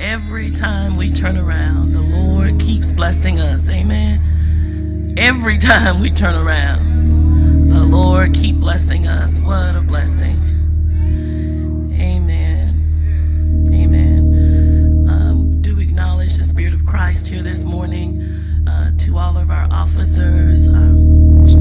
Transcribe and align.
Every 0.00 0.50
time 0.50 0.96
we 0.96 1.12
turn 1.12 1.36
around, 1.36 1.92
the 1.92 2.00
Lord 2.00 2.58
keeps 2.58 2.90
blessing 2.90 3.38
us. 3.38 3.68
Amen. 3.68 5.14
Every 5.18 5.58
time 5.58 6.00
we 6.00 6.08
turn 6.08 6.34
around, 6.34 7.68
the 7.68 7.84
Lord 7.84 8.32
keep 8.32 8.56
blessing 8.56 9.06
us. 9.06 9.38
What 9.40 9.76
a 9.76 9.82
blessing. 9.82 10.38
Amen. 12.00 13.68
Amen. 13.74 15.06
Um, 15.06 15.60
do 15.60 15.78
acknowledge 15.78 16.34
the 16.34 16.44
Spirit 16.44 16.72
of 16.72 16.86
Christ 16.86 17.26
here 17.26 17.42
this 17.42 17.64
morning 17.64 18.22
uh, 18.66 18.92
to 19.00 19.18
all 19.18 19.36
of 19.36 19.50
our 19.50 19.68
officers, 19.70 20.66
uh, 20.66 20.94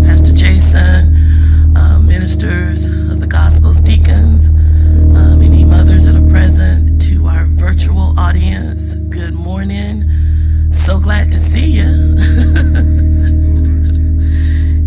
Pastor 0.07 0.31
Jason, 0.31 1.75
uh, 1.75 1.99
ministers 1.99 2.85
of 2.85 3.19
the 3.19 3.27
Gospels, 3.27 3.81
deacons, 3.81 4.47
um, 4.47 5.41
virtual 7.59 8.17
audience. 8.17 8.93
Good 8.93 9.33
morning. 9.33 10.09
So 10.71 10.97
glad 10.97 11.29
to 11.33 11.39
see 11.39 11.65
you. 11.65 12.15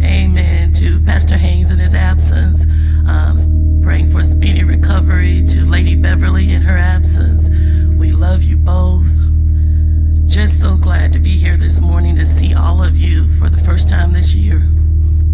Amen. 0.02 0.72
To 0.72 0.98
Pastor 1.00 1.36
Haynes 1.36 1.70
in 1.70 1.78
his 1.78 1.94
absence, 1.94 2.64
um, 3.06 3.80
praying 3.82 4.10
for 4.10 4.20
a 4.20 4.24
speedy 4.24 4.64
recovery. 4.64 5.44
To 5.48 5.66
Lady 5.66 5.94
Beverly 5.94 6.50
in 6.50 6.62
her 6.62 6.78
absence, 6.78 7.50
we 8.00 8.10
love 8.10 8.42
you 8.42 8.56
both. 8.56 9.06
Just 10.26 10.58
so 10.58 10.78
glad 10.78 11.12
to 11.12 11.18
be 11.18 11.36
here 11.36 11.58
this 11.58 11.78
morning 11.78 12.16
to 12.16 12.24
see 12.24 12.54
all 12.54 12.82
of 12.82 12.96
you 12.96 13.30
for 13.38 13.50
the 13.50 13.62
first 13.62 13.86
time 13.86 14.12
this 14.12 14.34
year. 14.34 14.62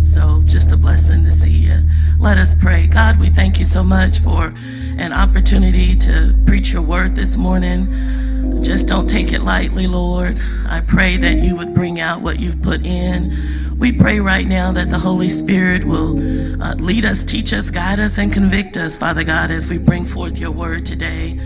So, 0.09 0.43
just 0.47 0.73
a 0.73 0.77
blessing 0.77 1.23
to 1.25 1.33
see 1.33 1.51
you. 1.51 1.83
Let 2.19 2.39
us 2.39 2.55
pray. 2.55 2.87
God, 2.87 3.21
we 3.21 3.29
thank 3.29 3.59
you 3.59 3.67
so 3.67 3.85
much 3.85 4.19
for 4.19 4.55
an 4.97 5.13
opportunity 5.13 5.95
to 5.97 6.35
preach 6.47 6.73
your 6.73 6.81
word 6.81 7.15
this 7.15 7.37
morning. 7.37 8.63
Just 8.63 8.89
don't 8.89 9.07
take 9.07 9.35
it 9.35 9.43
lightly, 9.43 9.87
Lord. 9.87 10.41
I 10.67 10.81
pray 10.81 11.19
that 11.19 11.45
you 11.45 11.55
would 11.57 11.75
bring 11.75 12.01
out 12.01 12.23
what 12.23 12.41
you've 12.41 12.63
put 12.63 12.87
in. 12.87 13.77
We 13.79 13.93
pray 13.93 14.19
right 14.19 14.47
now 14.47 14.73
that 14.73 14.89
the 14.89 14.99
Holy 14.99 15.29
Spirit 15.29 15.85
will 15.85 16.17
uh, 16.63 16.75
lead 16.77 17.05
us, 17.05 17.23
teach 17.23 17.53
us, 17.53 17.71
guide 17.71 18.01
us, 18.01 18.17
and 18.17 18.33
convict 18.33 18.79
us, 18.79 18.97
Father 18.97 19.25
God, 19.25 19.51
as 19.51 19.69
we 19.69 19.77
bring 19.77 20.07
forth 20.07 20.39
your 20.39 20.53
word 20.53 20.87
today. 20.87 21.39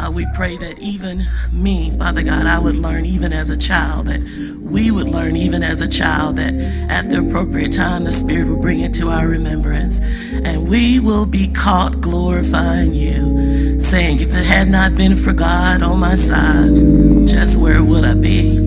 Uh, 0.00 0.10
we 0.10 0.24
pray 0.32 0.56
that 0.56 0.78
even 0.78 1.26
me, 1.52 1.90
Father 1.90 2.22
God, 2.22 2.46
I 2.46 2.58
would 2.58 2.74
learn 2.74 3.04
even 3.04 3.34
as 3.34 3.50
a 3.50 3.56
child, 3.56 4.06
that 4.06 4.22
we 4.58 4.90
would 4.90 5.10
learn 5.10 5.36
even 5.36 5.62
as 5.62 5.82
a 5.82 5.88
child, 5.88 6.36
that 6.36 6.54
at 6.88 7.10
the 7.10 7.18
appropriate 7.18 7.72
time 7.72 8.04
the 8.04 8.12
Spirit 8.12 8.48
will 8.48 8.56
bring 8.56 8.80
it 8.80 8.94
to 8.94 9.10
our 9.10 9.28
remembrance. 9.28 9.98
And 9.98 10.70
we 10.70 11.00
will 11.00 11.26
be 11.26 11.48
caught 11.48 12.00
glorifying 12.00 12.94
you, 12.94 13.78
saying, 13.78 14.20
If 14.20 14.32
it 14.32 14.46
had 14.46 14.70
not 14.70 14.96
been 14.96 15.16
for 15.16 15.34
God 15.34 15.82
on 15.82 16.00
my 16.00 16.14
side, 16.14 17.28
just 17.28 17.58
where 17.58 17.84
would 17.84 18.06
I 18.06 18.14
be? 18.14 18.58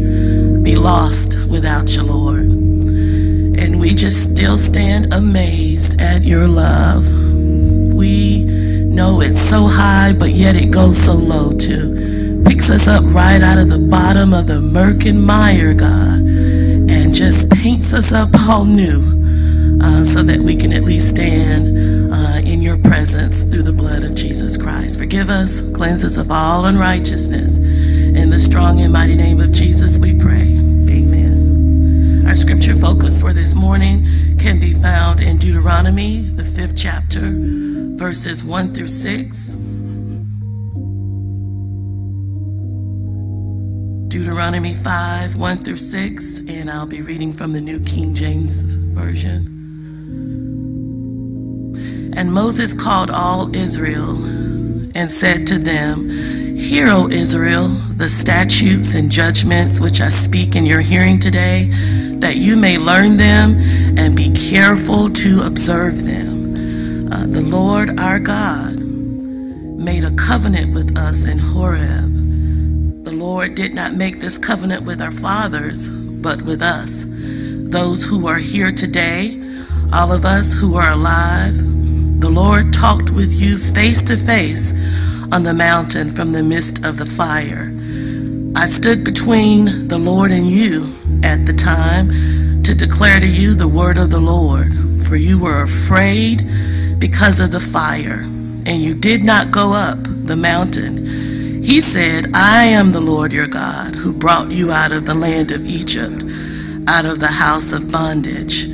Be 0.62 0.76
lost 0.76 1.36
without 1.50 1.96
you, 1.96 2.04
Lord. 2.04 2.44
And 2.44 3.80
we 3.80 3.96
just 3.96 4.32
still 4.32 4.60
stand 4.60 5.12
amazed 5.12 6.00
at 6.00 6.22
your 6.24 6.48
love. 6.48 7.12
We 7.92 8.63
know 8.94 9.22
it's 9.22 9.40
so 9.40 9.66
high, 9.66 10.14
but 10.14 10.32
yet 10.34 10.56
it 10.56 10.70
goes 10.70 10.98
so 10.98 11.14
low 11.14 11.52
too. 11.52 12.44
Picks 12.46 12.70
us 12.70 12.88
up 12.88 13.04
right 13.08 13.42
out 13.42 13.58
of 13.58 13.70
the 13.70 13.80
bottom 13.80 14.34
of 14.34 14.48
the 14.48 14.62
murk 14.62 15.06
and 15.06 15.26
mire, 15.26 15.74
God, 15.74 16.20
and 16.20 17.14
just 17.14 17.50
paints 17.50 17.94
us 17.94 18.12
up 18.12 18.30
all 18.48 18.66
new 18.66 19.02
uh, 19.82 20.06
so 20.06 20.22
that 20.22 20.40
we 20.40 20.56
can 20.56 20.72
at 20.72 20.84
least 20.84 21.10
stand 21.10 22.14
uh, 22.14 22.38
in 22.48 22.62
your 22.62 22.78
presence 22.78 23.42
through 23.44 23.64
the 23.64 23.74
blood 23.74 24.04
of 24.04 24.14
Jesus 24.14 24.58
Christ. 24.58 25.00
Forgive 25.00 25.30
us, 25.30 25.62
cleanse 25.72 26.04
us 26.04 26.18
of 26.18 26.30
all 26.30 26.66
unrighteousness. 26.66 27.58
In 27.58 28.30
the 28.30 28.40
strong 28.40 28.80
and 28.82 28.94
mighty 28.94 29.16
name 29.16 29.42
of 29.42 29.52
Jesus, 29.52 29.98
we 29.98 30.14
pray. 30.14 30.42
Amen. 30.90 32.26
Our 32.28 32.36
scripture 32.36 32.76
focus 32.76 33.20
for 33.20 33.34
this 33.34 33.56
morning 33.56 34.38
can 34.38 34.60
be 34.60 34.74
found 34.74 35.20
in 35.20 35.38
Deuteronomy, 35.38 36.22
the 36.22 36.44
fifth 36.44 36.76
chapter 36.76 37.73
verses 37.96 38.44
1 38.44 38.74
through 38.74 38.88
6. 38.88 39.50
Deuteronomy 44.08 44.74
5, 44.74 45.38
1 45.38 45.58
through 45.60 45.78
6, 45.78 46.38
and 46.48 46.70
I'll 46.72 46.88
be 46.88 47.02
reading 47.02 47.32
from 47.34 47.54
the 47.54 47.62
New 47.62 47.80
King 47.80 48.16
James 48.16 48.62
Version. 48.62 49.50
And 52.16 52.34
Moses 52.34 52.74
called 52.74 53.10
all 53.12 53.56
Israel 53.56 54.16
and 54.96 55.12
said 55.12 55.46
to 55.48 55.60
them, 55.60 56.10
Hear, 56.58 56.88
O 56.88 57.10
Israel, 57.10 57.68
the 57.68 58.10
statutes 58.10 58.96
and 58.96 59.12
judgments 59.12 59.80
which 59.80 60.02
I 60.02 60.10
speak 60.10 60.56
in 60.56 60.66
your 60.66 60.82
hearing 60.82 61.20
today, 61.20 61.70
that 62.20 62.38
you 62.38 62.56
may 62.56 62.78
learn 62.78 63.18
them 63.18 63.60
and 63.98 64.16
be 64.16 64.32
careful 64.32 65.10
to 65.12 65.44
observe 65.44 66.04
them 66.04 66.33
the 67.22 67.42
Lord 67.42 68.00
our 68.00 68.20
God 68.20 68.80
made 68.80 70.04
a 70.04 70.12
covenant 70.12 70.74
with 70.74 70.98
us 70.98 71.26
in 71.26 71.38
Horeb. 71.38 73.04
The 73.04 73.12
Lord 73.12 73.56
did 73.56 73.74
not 73.74 73.94
make 73.94 74.20
this 74.20 74.38
covenant 74.38 74.86
with 74.86 75.02
our 75.02 75.12
fathers, 75.12 75.88
but 75.88 76.42
with 76.42 76.62
us, 76.62 77.06
those 77.08 78.04
who 78.04 78.28
are 78.28 78.38
here 78.38 78.72
today, 78.72 79.40
all 79.92 80.12
of 80.12 80.26
us 80.26 80.54
who 80.54 80.76
are 80.76 80.92
alive. 80.94 81.58
The 82.20 82.30
Lord 82.30 82.74
talked 82.74 83.12
with 83.12 83.32
you 83.32 83.58
face 83.58 84.02
to 84.04 84.18
face 84.18 84.74
on 85.32 85.44
the 85.44 85.54
mountain 85.54 86.10
from 86.10 86.32
the 86.32 86.44
midst 86.44 86.84
of 86.84 86.98
the 86.98 87.06
fire. 87.06 87.72
I 88.56 88.66
stood 88.66 89.04
between 89.04 89.88
the 89.88 89.98
Lord 90.00 90.32
and 90.32 90.48
you 90.48 90.96
at 91.24 91.46
the 91.46 91.54
time 91.54 92.64
to 92.64 92.74
declare 92.74 93.20
to 93.20 93.28
you 93.28 93.54
the 93.54 93.68
word 93.68 93.98
of 93.98 94.10
the 94.10 94.20
Lord, 94.20 94.72
for 95.04 95.16
you 95.16 95.38
were 95.38 95.62
afraid 95.62 96.42
because 97.04 97.42
of 97.42 97.52
the 97.52 97.60
fire, 97.60 98.22
and 98.66 98.82
you 98.82 98.94
did 98.94 99.26
not 99.26 99.52
go 99.52 99.74
up 99.74 99.98
the 100.26 100.38
mountain. 100.38 101.62
He 101.62 101.82
said, 101.82 102.32
I 102.34 102.64
am 102.64 102.94
the 102.94 103.02
Lord 103.02 103.34
your 103.34 103.46
God 103.46 103.94
who 103.94 104.14
brought 104.14 104.52
you 104.52 104.72
out 104.72 104.94
of 104.94 105.06
the 105.06 105.14
land 105.14 105.52
of 105.52 105.66
Egypt, 105.66 106.24
out 106.88 107.04
of 107.04 107.20
the 107.20 107.28
house 107.28 107.74
of 107.74 107.92
bondage. 107.92 108.68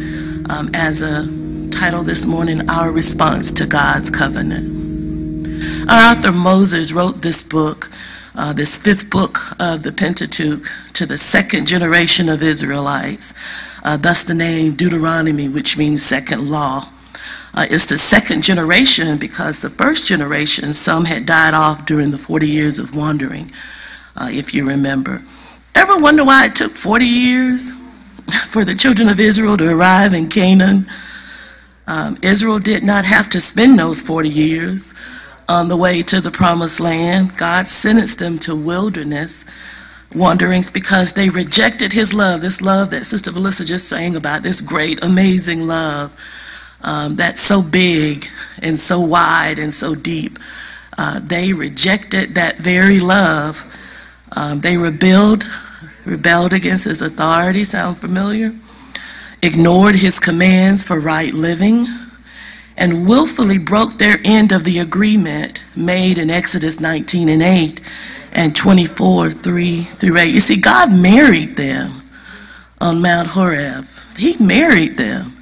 Um, 0.48 0.70
as 0.76 1.02
a 1.02 1.26
title 1.72 2.04
this 2.04 2.24
morning, 2.28 2.70
Our 2.70 2.92
Response 2.92 3.52
to 3.54 3.66
God's 3.66 4.12
Covenant. 4.12 5.90
Our 5.90 6.12
author 6.16 6.32
Moses 6.32 6.92
wrote 6.92 7.24
this 7.24 7.42
book, 7.42 7.90
uh, 8.36 8.54
this 8.54 8.78
fifth 8.78 9.10
book 9.10 9.40
of 9.60 9.82
the 9.82 9.92
Pentateuch, 9.92 10.68
to 10.94 11.08
the 11.08 11.18
second 11.18 11.66
generation 11.66 12.30
of 12.30 12.44
Israelites. 12.44 13.34
Uh, 13.82 13.98
thus 13.98 14.24
the 14.24 14.36
name 14.36 14.76
Deuteronomy, 14.76 15.50
which 15.50 15.80
means 15.80 16.04
second 16.04 16.52
law 16.52 16.92
uh, 17.60 17.66
is 17.70 17.88
the 17.88 17.98
second 17.98 18.42
generation 18.42 19.18
because 19.18 19.60
the 19.60 19.70
first 19.70 20.06
generation, 20.06 20.74
some 20.74 21.04
had 21.04 21.26
died 21.26 21.54
off 21.54 21.86
during 21.86 22.10
the 22.10 22.18
40 22.18 22.48
years 22.48 22.80
of 22.80 22.96
wandering, 22.96 23.52
uh, 24.16 24.30
if 24.32 24.54
you 24.54 24.66
remember. 24.66 25.22
Ever 25.76 25.98
wonder 25.98 26.24
why 26.24 26.46
it 26.46 26.56
took 26.56 26.72
40 26.72 27.04
years 27.06 27.72
for 28.46 28.64
the 28.64 28.74
children 28.74 29.10
of 29.10 29.20
Israel 29.20 29.58
to 29.58 29.70
arrive 29.70 30.14
in 30.14 30.30
Canaan? 30.30 30.90
Um, 31.86 32.18
Israel 32.22 32.60
did 32.60 32.82
not 32.82 33.04
have 33.04 33.30
to 33.32 33.42
spend 33.42 33.78
those 33.78 34.02
40 34.02 34.30
years 34.30 34.94
on 35.50 35.68
the 35.68 35.76
way 35.76 36.02
to 36.04 36.22
the 36.22 36.32
promised 36.32 36.80
land. 36.80 37.36
God 37.36 37.68
sentenced 37.68 38.20
them 38.20 38.40
to 38.40 38.56
wilderness 38.56 39.44
wanderings 40.16 40.72
because 40.72 41.12
they 41.12 41.28
rejected 41.28 41.92
his 41.92 42.14
love, 42.14 42.40
this 42.40 42.62
love 42.62 42.92
that 42.92 43.06
Sister 43.06 43.34
Melissa 43.34 43.66
just 43.66 43.90
sang 43.90 44.16
about, 44.16 44.44
this 44.44 44.62
great, 44.62 45.04
amazing 45.04 45.68
love 45.68 46.16
um, 46.82 47.16
that's 47.16 47.42
so 47.42 47.62
big 47.62 48.28
and 48.62 48.80
so 48.80 49.00
wide 49.00 49.60
and 49.60 49.74
so 49.74 49.96
deep. 49.96 50.40
Uh, 50.98 51.20
they 51.24 51.54
rejected 51.54 52.36
that 52.36 52.58
very 52.58 53.00
love. 53.00 53.64
Um, 54.36 54.62
they 54.62 54.78
rebelled, 54.78 55.50
rebelled 56.06 56.54
against 56.54 56.86
his 56.86 57.02
authority. 57.02 57.64
Sound 57.66 57.98
familiar? 57.98 58.54
Ignored 59.42 59.96
his 59.96 60.20
commands 60.20 60.84
for 60.84 61.00
right 61.00 61.34
living, 61.34 61.88
and 62.76 63.08
willfully 63.08 63.58
broke 63.58 63.98
their 63.98 64.20
end 64.26 64.52
of 64.52 64.64
the 64.64 64.80
agreement 64.80 65.64
made 65.76 66.18
in 66.18 66.30
Exodus 66.30 66.80
19 66.80 67.30
and 67.30 67.42
8 67.42 67.80
and 68.34 68.56
24 68.56 69.32
3 69.32 69.82
through 69.82 70.18
8. 70.18 70.34
You 70.34 70.40
see, 70.40 70.58
God 70.58 70.92
married 70.92 71.56
them 71.56 72.04
on 72.82 73.02
Mount 73.02 73.30
Horeb. 73.30 73.86
He 74.18 74.36
married 74.38 74.98
them. 74.98 75.39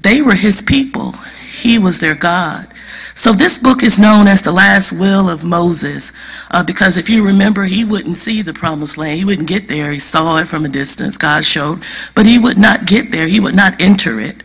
They 0.00 0.22
were 0.22 0.34
his 0.34 0.62
people. 0.62 1.12
He 1.60 1.78
was 1.78 1.98
their 1.98 2.14
God. 2.14 2.66
So 3.14 3.32
this 3.32 3.58
book 3.58 3.82
is 3.82 3.98
known 3.98 4.26
as 4.26 4.40
the 4.40 4.52
last 4.52 4.92
will 4.92 5.28
of 5.28 5.44
Moses 5.44 6.12
uh, 6.50 6.64
because 6.64 6.96
if 6.96 7.10
you 7.10 7.22
remember, 7.24 7.64
he 7.64 7.84
wouldn't 7.84 8.16
see 8.16 8.40
the 8.40 8.54
promised 8.54 8.96
land. 8.96 9.18
He 9.18 9.26
wouldn't 9.26 9.48
get 9.48 9.68
there. 9.68 9.92
He 9.92 9.98
saw 9.98 10.38
it 10.38 10.48
from 10.48 10.64
a 10.64 10.68
distance, 10.68 11.18
God 11.18 11.44
showed, 11.44 11.82
but 12.14 12.24
he 12.24 12.38
would 12.38 12.56
not 12.56 12.86
get 12.86 13.10
there. 13.10 13.26
He 13.26 13.38
would 13.38 13.54
not 13.54 13.80
enter 13.80 14.18
it. 14.20 14.42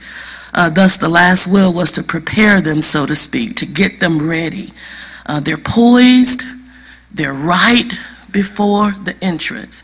Uh, 0.54 0.70
thus, 0.70 0.98
the 0.98 1.08
last 1.08 1.48
will 1.48 1.72
was 1.72 1.92
to 1.94 2.04
prepare 2.04 2.60
them, 2.60 2.82
so 2.82 3.06
to 3.06 3.16
speak, 3.16 3.56
to 3.58 3.66
get 3.66 4.00
them 4.00 4.28
ready. 4.28 4.74
Uh, 5.26 5.40
they're 5.40 5.58
poised, 5.58 6.44
they're 7.12 7.34
right, 7.34 7.94
before 8.32 8.92
the 8.92 9.16
entrance 9.22 9.84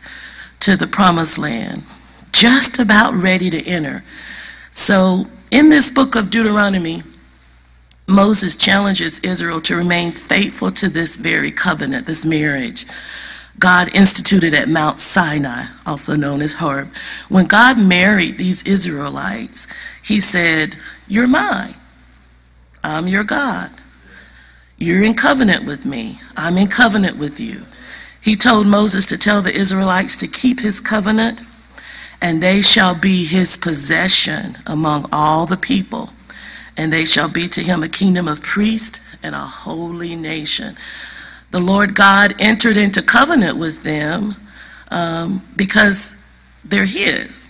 to 0.60 0.76
the 0.76 0.86
promised 0.86 1.38
land, 1.38 1.82
just 2.30 2.78
about 2.78 3.14
ready 3.14 3.48
to 3.50 3.62
enter. 3.66 4.04
So, 4.70 5.26
in 5.52 5.68
this 5.68 5.90
book 5.90 6.16
of 6.16 6.30
Deuteronomy, 6.30 7.02
Moses 8.08 8.56
challenges 8.56 9.20
Israel 9.20 9.60
to 9.60 9.76
remain 9.76 10.10
faithful 10.10 10.70
to 10.72 10.88
this 10.88 11.18
very 11.18 11.52
covenant, 11.52 12.06
this 12.06 12.24
marriage. 12.24 12.86
God 13.58 13.94
instituted 13.94 14.54
at 14.54 14.70
Mount 14.70 14.98
Sinai, 14.98 15.66
also 15.84 16.16
known 16.16 16.40
as 16.40 16.54
Horeb. 16.54 16.90
When 17.28 17.44
God 17.44 17.78
married 17.78 18.38
these 18.38 18.62
Israelites, 18.62 19.66
he 20.02 20.20
said, 20.20 20.74
You're 21.06 21.26
mine. 21.26 21.74
I'm 22.82 23.06
your 23.06 23.22
God. 23.22 23.70
You're 24.78 25.04
in 25.04 25.14
covenant 25.14 25.66
with 25.66 25.84
me. 25.84 26.18
I'm 26.34 26.56
in 26.56 26.68
covenant 26.68 27.18
with 27.18 27.38
you. 27.38 27.66
He 28.22 28.36
told 28.36 28.66
Moses 28.66 29.04
to 29.06 29.18
tell 29.18 29.42
the 29.42 29.54
Israelites 29.54 30.16
to 30.16 30.26
keep 30.26 30.60
his 30.60 30.80
covenant, 30.80 31.42
and 32.22 32.40
they 32.40 32.62
shall 32.62 32.94
be 32.94 33.24
his 33.24 33.56
possession 33.56 34.56
among 34.64 35.06
all 35.12 35.44
the 35.44 35.56
people, 35.56 36.10
and 36.76 36.92
they 36.92 37.04
shall 37.04 37.28
be 37.28 37.48
to 37.48 37.62
him 37.62 37.82
a 37.82 37.88
kingdom 37.88 38.28
of 38.28 38.40
priests 38.40 39.00
and 39.24 39.34
a 39.34 39.40
holy 39.40 40.14
nation. 40.14 40.76
The 41.50 41.58
Lord 41.58 41.96
God 41.96 42.34
entered 42.38 42.76
into 42.76 43.02
covenant 43.02 43.58
with 43.58 43.82
them 43.82 44.36
um, 44.90 45.44
because 45.56 46.14
they're 46.64 46.84
his. 46.84 47.48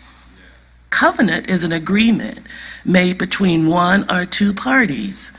Covenant 0.89 1.51
is 1.51 1.65
an 1.65 1.73
agreement 1.73 2.41
made 2.83 3.19
between 3.19 3.69
one 3.69 4.11
or 4.11 4.25
two 4.25 4.55
parties. 4.55 5.33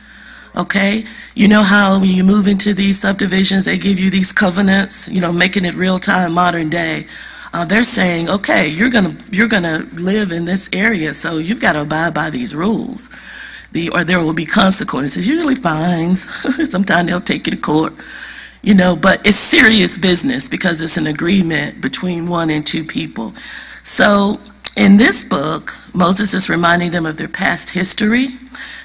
Okay? 0.56 1.06
You 1.34 1.48
know 1.48 1.64
how 1.64 2.00
when 2.00 2.12
you 2.12 2.24
move 2.24 2.48
into 2.48 2.74
these 2.76 3.00
subdivisions, 3.00 3.66
they 3.66 3.80
give 3.80 4.00
you 4.00 4.12
these 4.12 4.32
covenants, 4.32 5.08
you 5.08 5.22
know, 5.22 5.32
making 5.32 5.66
it 5.66 5.74
real 5.74 5.98
time, 5.98 6.34
modern 6.34 6.70
day. 6.70 7.08
Uh, 7.54 7.64
they're 7.64 7.84
saying, 7.84 8.30
okay, 8.30 8.68
you're 8.68 8.90
gonna 8.90 9.16
you're 9.32 9.48
gonna 9.48 9.88
live 9.94 10.32
in 10.32 10.46
this 10.46 10.70
area, 10.74 11.14
so 11.14 11.38
you've 11.38 11.60
got 11.60 11.74
to 11.74 11.82
abide 11.82 12.14
by 12.14 12.32
these 12.32 12.56
rules. 12.56 13.10
The, 13.72 13.90
or 13.90 14.04
there 14.04 14.22
will 14.24 14.34
be 14.34 14.46
consequences, 14.46 15.28
usually 15.28 15.56
fines. 15.56 16.28
Sometimes 16.70 17.08
they'll 17.08 17.22
take 17.22 17.48
you 17.48 17.52
to 17.52 17.58
court, 17.58 17.94
you 18.62 18.74
know, 18.74 18.96
but 18.96 19.26
it's 19.26 19.38
serious 19.38 19.98
business 19.98 20.50
because 20.50 20.82
it's 20.82 20.98
an 20.98 21.08
agreement 21.08 21.82
between 21.82 22.28
one 22.28 22.50
and 22.50 22.66
two 22.66 22.84
people. 22.84 23.34
So 23.84 24.40
in 24.76 24.98
this 24.98 25.24
book, 25.24 25.76
Moses 25.94 26.34
is 26.34 26.50
reminding 26.50 26.92
them 26.92 27.06
of 27.06 27.18
their 27.18 27.28
past 27.28 27.72
history, 27.72 28.30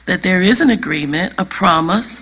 that 0.07 0.23
there 0.23 0.43
is 0.43 0.61
an 0.61 0.71
agreement, 0.71 1.35
a 1.39 1.45
promise 1.45 2.21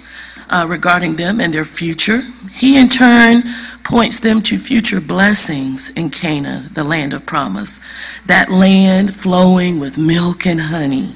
uh, 0.50 0.66
regarding 0.68 1.16
them 1.16 1.40
and 1.40 1.52
their 1.52 1.64
future. 1.64 2.20
He, 2.56 2.78
in 2.78 2.88
turn, 2.88 3.44
points 3.84 4.18
them 4.18 4.40
to 4.42 4.58
future 4.58 5.00
blessings 5.00 5.90
in 5.90 6.10
Canaan, 6.10 6.70
the 6.72 6.84
land 6.84 7.12
of 7.12 7.26
promise, 7.26 7.80
that 8.24 8.50
land 8.50 9.14
flowing 9.14 9.78
with 9.78 9.98
milk 9.98 10.46
and 10.46 10.62
honey. 10.62 11.14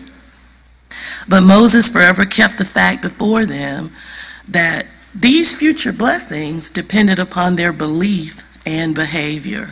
But 1.26 1.42
Moses 1.42 1.88
forever 1.88 2.26
kept 2.26 2.58
the 2.58 2.64
fact 2.64 3.00
before 3.00 3.46
them 3.46 3.90
that 4.46 4.86
these 5.14 5.54
future 5.54 5.92
blessings 5.92 6.68
depended 6.68 7.18
upon 7.18 7.56
their 7.56 7.72
belief 7.72 8.44
and 8.66 8.94
behavior. 8.94 9.70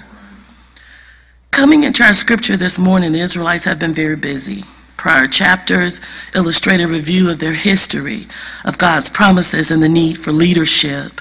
Coming 1.50 1.84
into 1.84 2.02
our 2.02 2.14
scripture 2.14 2.56
this 2.56 2.78
morning, 2.78 3.12
the 3.12 3.20
Israelites 3.20 3.64
have 3.64 3.78
been 3.78 3.94
very 3.94 4.16
busy. 4.16 4.64
Prior 4.96 5.28
chapters 5.28 6.00
illustrate 6.34 6.80
a 6.80 6.88
review 6.88 7.30
of 7.30 7.38
their 7.38 7.52
history, 7.52 8.26
of 8.64 8.78
God's 8.78 9.10
promises 9.10 9.70
and 9.70 9.82
the 9.82 9.88
need 9.88 10.18
for 10.18 10.32
leadership. 10.32 11.20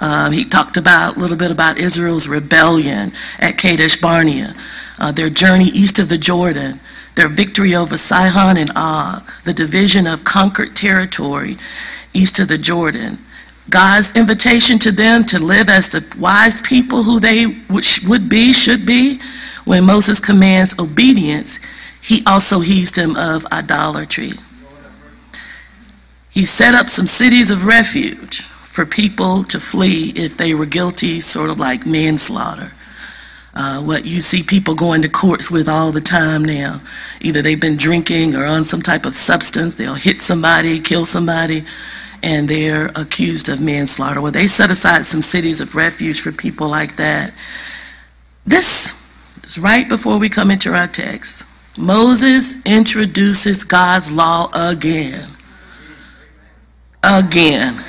Um, 0.00 0.32
he 0.32 0.44
talked 0.44 0.76
about 0.76 1.16
a 1.16 1.20
little 1.20 1.36
bit 1.36 1.50
about 1.50 1.78
Israel's 1.78 2.28
rebellion 2.28 3.12
at 3.38 3.56
Kadesh 3.56 4.00
Barnea, 4.00 4.54
uh, 4.98 5.12
their 5.12 5.30
journey 5.30 5.66
east 5.66 5.98
of 5.98 6.08
the 6.08 6.18
Jordan, 6.18 6.80
their 7.14 7.28
victory 7.28 7.74
over 7.74 7.96
Sihon 7.96 8.56
and 8.56 8.70
Og, 8.76 9.26
the 9.44 9.54
division 9.54 10.06
of 10.06 10.24
conquered 10.24 10.76
territory 10.76 11.56
east 12.12 12.38
of 12.38 12.48
the 12.48 12.58
Jordan, 12.58 13.18
God's 13.68 14.12
invitation 14.14 14.78
to 14.80 14.92
them 14.92 15.24
to 15.24 15.38
live 15.38 15.68
as 15.68 15.88
the 15.88 16.04
wise 16.18 16.60
people 16.60 17.02
who 17.02 17.18
they 17.18 17.46
would 17.46 18.28
be, 18.28 18.52
should 18.52 18.86
be, 18.86 19.20
when 19.64 19.84
Moses 19.84 20.20
commands 20.20 20.78
obedience, 20.78 21.58
he 22.00 22.22
also 22.24 22.60
heeds 22.60 22.92
them 22.92 23.16
of 23.16 23.44
idolatry. 23.46 24.32
He 26.30 26.44
set 26.44 26.74
up 26.74 26.88
some 26.88 27.06
cities 27.06 27.50
of 27.50 27.64
refuge 27.64 28.46
for 28.76 28.84
people 28.84 29.42
to 29.42 29.58
flee 29.58 30.12
if 30.16 30.36
they 30.36 30.52
were 30.52 30.66
guilty, 30.66 31.18
sort 31.18 31.48
of 31.48 31.58
like 31.58 31.86
manslaughter. 31.86 32.72
Uh, 33.54 33.80
what 33.80 34.04
you 34.04 34.20
see 34.20 34.42
people 34.42 34.74
going 34.74 35.00
to 35.00 35.08
courts 35.08 35.50
with 35.50 35.66
all 35.66 35.92
the 35.92 36.00
time 36.02 36.44
now. 36.44 36.82
Either 37.22 37.40
they've 37.40 37.58
been 37.58 37.78
drinking 37.78 38.36
or 38.36 38.44
on 38.44 38.66
some 38.66 38.82
type 38.82 39.06
of 39.06 39.16
substance, 39.16 39.76
they'll 39.76 39.94
hit 39.94 40.20
somebody, 40.20 40.78
kill 40.78 41.06
somebody, 41.06 41.64
and 42.22 42.50
they're 42.50 42.90
accused 42.94 43.48
of 43.48 43.62
manslaughter. 43.62 44.20
Well, 44.20 44.30
they 44.30 44.46
set 44.46 44.70
aside 44.70 45.06
some 45.06 45.22
cities 45.22 45.58
of 45.58 45.74
refuge 45.74 46.20
for 46.20 46.30
people 46.30 46.68
like 46.68 46.96
that. 46.96 47.32
This 48.44 48.92
is 49.42 49.58
right 49.58 49.88
before 49.88 50.18
we 50.18 50.28
come 50.28 50.50
into 50.50 50.74
our 50.74 50.86
text. 50.86 51.46
Moses 51.78 52.56
introduces 52.66 53.64
God's 53.64 54.12
law 54.12 54.50
again. 54.54 55.28
Again. 57.02 57.82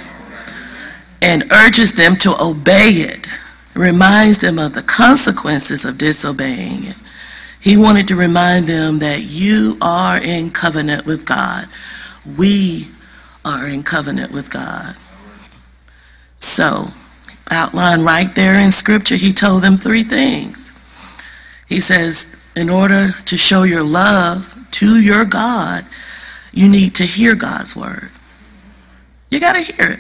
And 1.22 1.52
urges 1.52 1.94
them 1.94 2.16
to 2.18 2.36
obey 2.42 2.90
it. 2.90 3.28
Reminds 3.74 4.40
them 4.40 4.60
of 4.60 4.74
the 4.74 4.82
consequences 4.82 5.86
of 5.86 5.98
disobeying 5.98 6.86
it. 6.86 6.96
He 7.60 7.76
wanted 7.76 8.08
to 8.08 8.16
remind 8.16 8.68
them 8.68 9.00
that 9.00 9.24
you 9.24 9.78
are 9.82 10.18
in 10.18 10.52
covenant 10.52 11.06
with 11.06 11.26
God. 11.26 11.68
We 12.38 12.88
are 13.44 13.68
in 13.68 13.84
covenant 13.84 14.32
with 14.32 14.50
God. 14.50 14.96
So, 16.40 16.90
outlined 17.50 18.06
right 18.06 18.34
there 18.36 18.56
in 18.56 18.72
Scripture, 18.72 19.16
he 19.16 19.34
told 19.34 19.64
them 19.64 19.78
three 19.78 20.04
things. 20.04 20.72
He 21.68 21.82
says, 21.82 22.28
in 22.56 22.70
order 22.70 23.12
to 23.26 23.38
show 23.38 23.64
your 23.64 23.84
love 23.84 24.56
to 24.72 25.00
your 25.00 25.26
God, 25.26 25.86
you 26.52 26.68
need 26.68 26.96
to 26.96 27.04
hear 27.04 27.36
God's 27.36 27.76
word. 27.76 28.10
You 29.30 29.40
got 29.40 29.54
to 29.54 29.62
hear 29.62 29.92
it. 29.92 30.00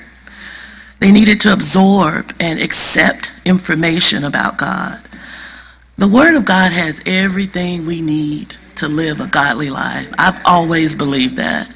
They 1.00 1.12
needed 1.12 1.42
to 1.42 1.54
absorb 1.54 2.34
and 2.40 2.60
accept 2.60 3.32
information 3.46 4.24
about 4.24 4.58
God. 4.58 5.02
The 5.98 6.08
Word 6.08 6.36
of 6.36 6.46
God 6.46 6.72
has 6.72 7.02
everything 7.06 7.86
we 7.86 8.02
need 8.02 8.56
to 8.76 8.88
live 8.88 9.20
a 9.20 9.28
godly 9.28 9.70
life. 9.70 10.12
I've 10.18 10.42
always 10.46 10.96
believed 10.96 11.38
that. 11.38 11.72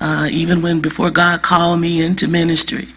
Uh, 0.00 0.28
even 0.30 0.62
when 0.62 0.80
before 0.80 1.10
God 1.10 1.42
called 1.42 1.80
me 1.80 2.02
into 2.02 2.28
ministry, 2.28 2.88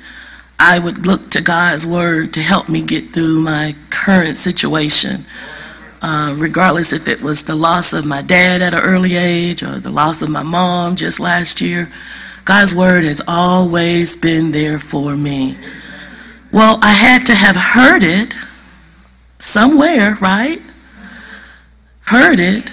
I 0.60 0.78
would 0.78 1.08
look 1.08 1.32
to 1.32 1.42
God's 1.42 1.86
Word 1.86 2.34
to 2.34 2.42
help 2.42 2.70
me 2.70 2.84
get 2.84 3.10
through 3.10 3.40
my 3.42 3.76
current 3.90 4.38
situation. 4.38 5.26
Uh, 6.04 6.36
regardless 6.38 6.92
if 6.94 7.08
it 7.08 7.22
was 7.22 7.44
the 7.44 7.56
loss 7.56 7.94
of 7.94 8.06
my 8.06 8.22
dad 8.24 8.62
at 8.62 8.74
an 8.74 8.80
early 8.80 9.16
age 9.16 9.62
or 9.62 9.80
the 9.80 9.92
loss 9.92 10.22
of 10.22 10.30
my 10.30 10.44
mom 10.44 10.96
just 10.96 11.20
last 11.20 11.62
year. 11.62 11.92
God's 12.46 12.74
word 12.74 13.04
has 13.04 13.22
always 13.28 14.16
been 14.16 14.52
there 14.52 14.80
for 14.80 15.16
me. 15.16 15.58
Well, 16.52 16.80
I 16.82 16.92
had 16.92 17.26
to 17.28 17.36
have 17.36 17.56
heard 17.56 18.04
it 18.04 18.34
somewhere, 19.38 20.16
right? 20.16 20.62
Heard 22.02 22.40
it 22.40 22.70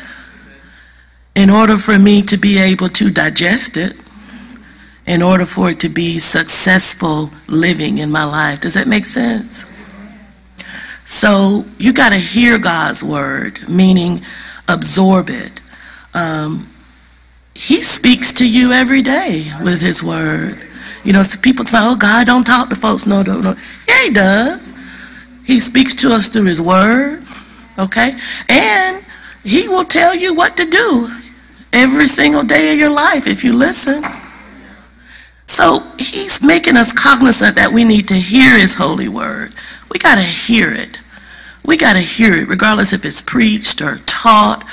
in 1.35 1.51
order 1.51 1.79
for 1.79 1.99
me 1.99 2.23
to 2.23 2.37
be 2.37 2.59
able 2.59 2.89
to 2.89 3.11
digest 3.11 3.77
it, 3.77 3.97
in 5.07 5.23
order 5.23 5.47
for 5.47 5.71
it 5.71 5.81
to 5.81 5.89
be 5.89 6.19
successful 6.19 7.31
living 7.47 7.99
in 7.99 8.11
my 8.11 8.25
life. 8.25 8.61
Does 8.61 8.75
that 8.75 8.89
make 8.89 9.05
sense? 9.05 9.65
So 11.05 11.65
you 11.79 11.93
got 11.93 12.11
to 12.11 12.19
hear 12.19 12.59
God's 12.59 13.03
word, 13.03 13.69
meaning 13.69 14.23
absorb 14.67 15.31
it. 15.31 15.61
Um, 16.13 16.69
he 17.59 17.83
speaks 17.83 18.33
to 18.35 18.49
you 18.49 18.71
every 18.71 19.03
day 19.03 19.51
with 19.61 19.81
his 19.81 20.01
word. 20.01 20.65
You 21.03 21.13
know, 21.13 21.25
so 21.25 21.41
people 21.41 21.67
say, 21.67 21.79
oh, 21.81 21.97
God 21.97 22.25
don't 22.25 22.45
talk 22.45 22.69
to 22.69 22.77
folks. 22.77 23.05
No, 23.05 23.23
no, 23.23 23.41
no. 23.41 23.57
Yeah, 23.89 24.03
he 24.05 24.11
does. 24.11 24.73
He 25.45 25.59
speaks 25.59 25.93
to 25.97 26.13
us 26.13 26.29
through 26.29 26.45
his 26.45 26.61
word, 26.61 27.21
okay? 27.77 28.17
And 28.49 29.05
he 29.43 29.67
will 29.67 29.83
tell 29.83 30.15
you 30.15 30.35
what 30.35 30.57
to 30.57 30.67
do 30.67 31.11
every 31.73 32.07
single 32.07 32.45
day 32.45 32.73
of 32.73 32.79
your 32.79 32.91
life 32.91 33.27
if 33.27 33.43
you 33.43 33.53
listen. 33.53 34.05
So 35.49 35.81
he's 35.99 36.41
making 36.41 36.77
us 36.77 36.93
cognizant 36.93 37.57
that 37.57 37.73
we 37.73 37.83
need 37.83 38.07
to 38.07 38.21
hear 38.21 38.57
his 38.57 38.75
holy 38.75 39.09
word. 39.09 39.53
We 39.91 39.99
got 39.99 40.15
to 40.15 40.23
hear 40.23 40.73
it. 40.73 41.01
We 41.65 41.77
got 41.77 41.95
to 41.95 42.01
hear 42.01 42.37
it, 42.37 42.47
regardless 42.47 42.93
if 42.93 43.05
it's 43.05 43.21
preached 43.21 43.83
or 43.83 43.99
taught. 44.07 44.65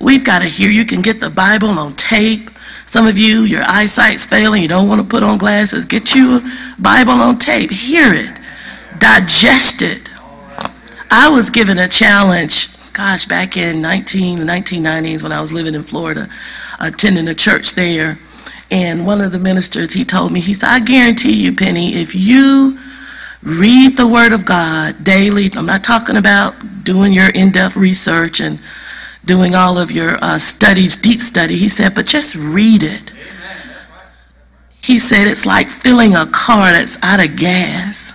We've 0.00 0.24
got 0.24 0.40
to 0.40 0.46
hear. 0.46 0.70
You 0.70 0.84
can 0.84 1.02
get 1.02 1.20
the 1.20 1.30
Bible 1.30 1.70
on 1.70 1.94
tape. 1.96 2.50
Some 2.86 3.06
of 3.06 3.18
you, 3.18 3.42
your 3.42 3.62
eyesight's 3.64 4.24
failing. 4.24 4.62
You 4.62 4.68
don't 4.68 4.88
want 4.88 5.00
to 5.00 5.06
put 5.06 5.22
on 5.22 5.38
glasses. 5.38 5.84
Get 5.84 6.14
you 6.14 6.36
a 6.36 6.52
Bible 6.78 7.12
on 7.12 7.36
tape. 7.36 7.70
Hear 7.70 8.14
it. 8.14 8.34
Digest 8.98 9.82
it. 9.82 10.08
I 11.10 11.28
was 11.28 11.50
given 11.50 11.78
a 11.78 11.88
challenge, 11.88 12.68
gosh, 12.92 13.24
back 13.24 13.56
in 13.56 13.80
19, 13.80 14.40
the 14.40 14.44
1990s 14.44 15.22
when 15.22 15.32
I 15.32 15.40
was 15.40 15.52
living 15.52 15.74
in 15.74 15.82
Florida, 15.82 16.28
attending 16.78 17.28
a 17.28 17.34
church 17.34 17.74
there. 17.74 18.18
And 18.70 19.06
one 19.06 19.20
of 19.20 19.32
the 19.32 19.38
ministers, 19.38 19.94
he 19.94 20.04
told 20.04 20.32
me, 20.32 20.40
he 20.40 20.52
said, 20.52 20.68
I 20.68 20.80
guarantee 20.80 21.32
you, 21.32 21.54
Penny, 21.54 21.94
if 21.94 22.14
you 22.14 22.78
read 23.42 23.96
the 23.96 24.06
Word 24.06 24.32
of 24.32 24.44
God 24.44 25.02
daily, 25.02 25.50
I'm 25.54 25.64
not 25.64 25.82
talking 25.82 26.16
about 26.16 26.84
doing 26.84 27.12
your 27.12 27.30
in 27.30 27.52
depth 27.52 27.76
research 27.76 28.40
and 28.40 28.58
doing 29.28 29.54
all 29.54 29.78
of 29.78 29.92
your 29.92 30.16
uh, 30.24 30.38
studies, 30.38 30.96
deep 30.96 31.20
study. 31.20 31.56
He 31.56 31.68
said, 31.68 31.94
but 31.94 32.06
just 32.06 32.34
read 32.34 32.82
it. 32.82 33.12
He 34.82 34.98
said, 34.98 35.28
it's 35.28 35.44
like 35.44 35.68
filling 35.68 36.16
a 36.16 36.26
car 36.26 36.72
that's 36.72 36.96
out 37.02 37.22
of 37.24 37.36
gas. 37.36 38.14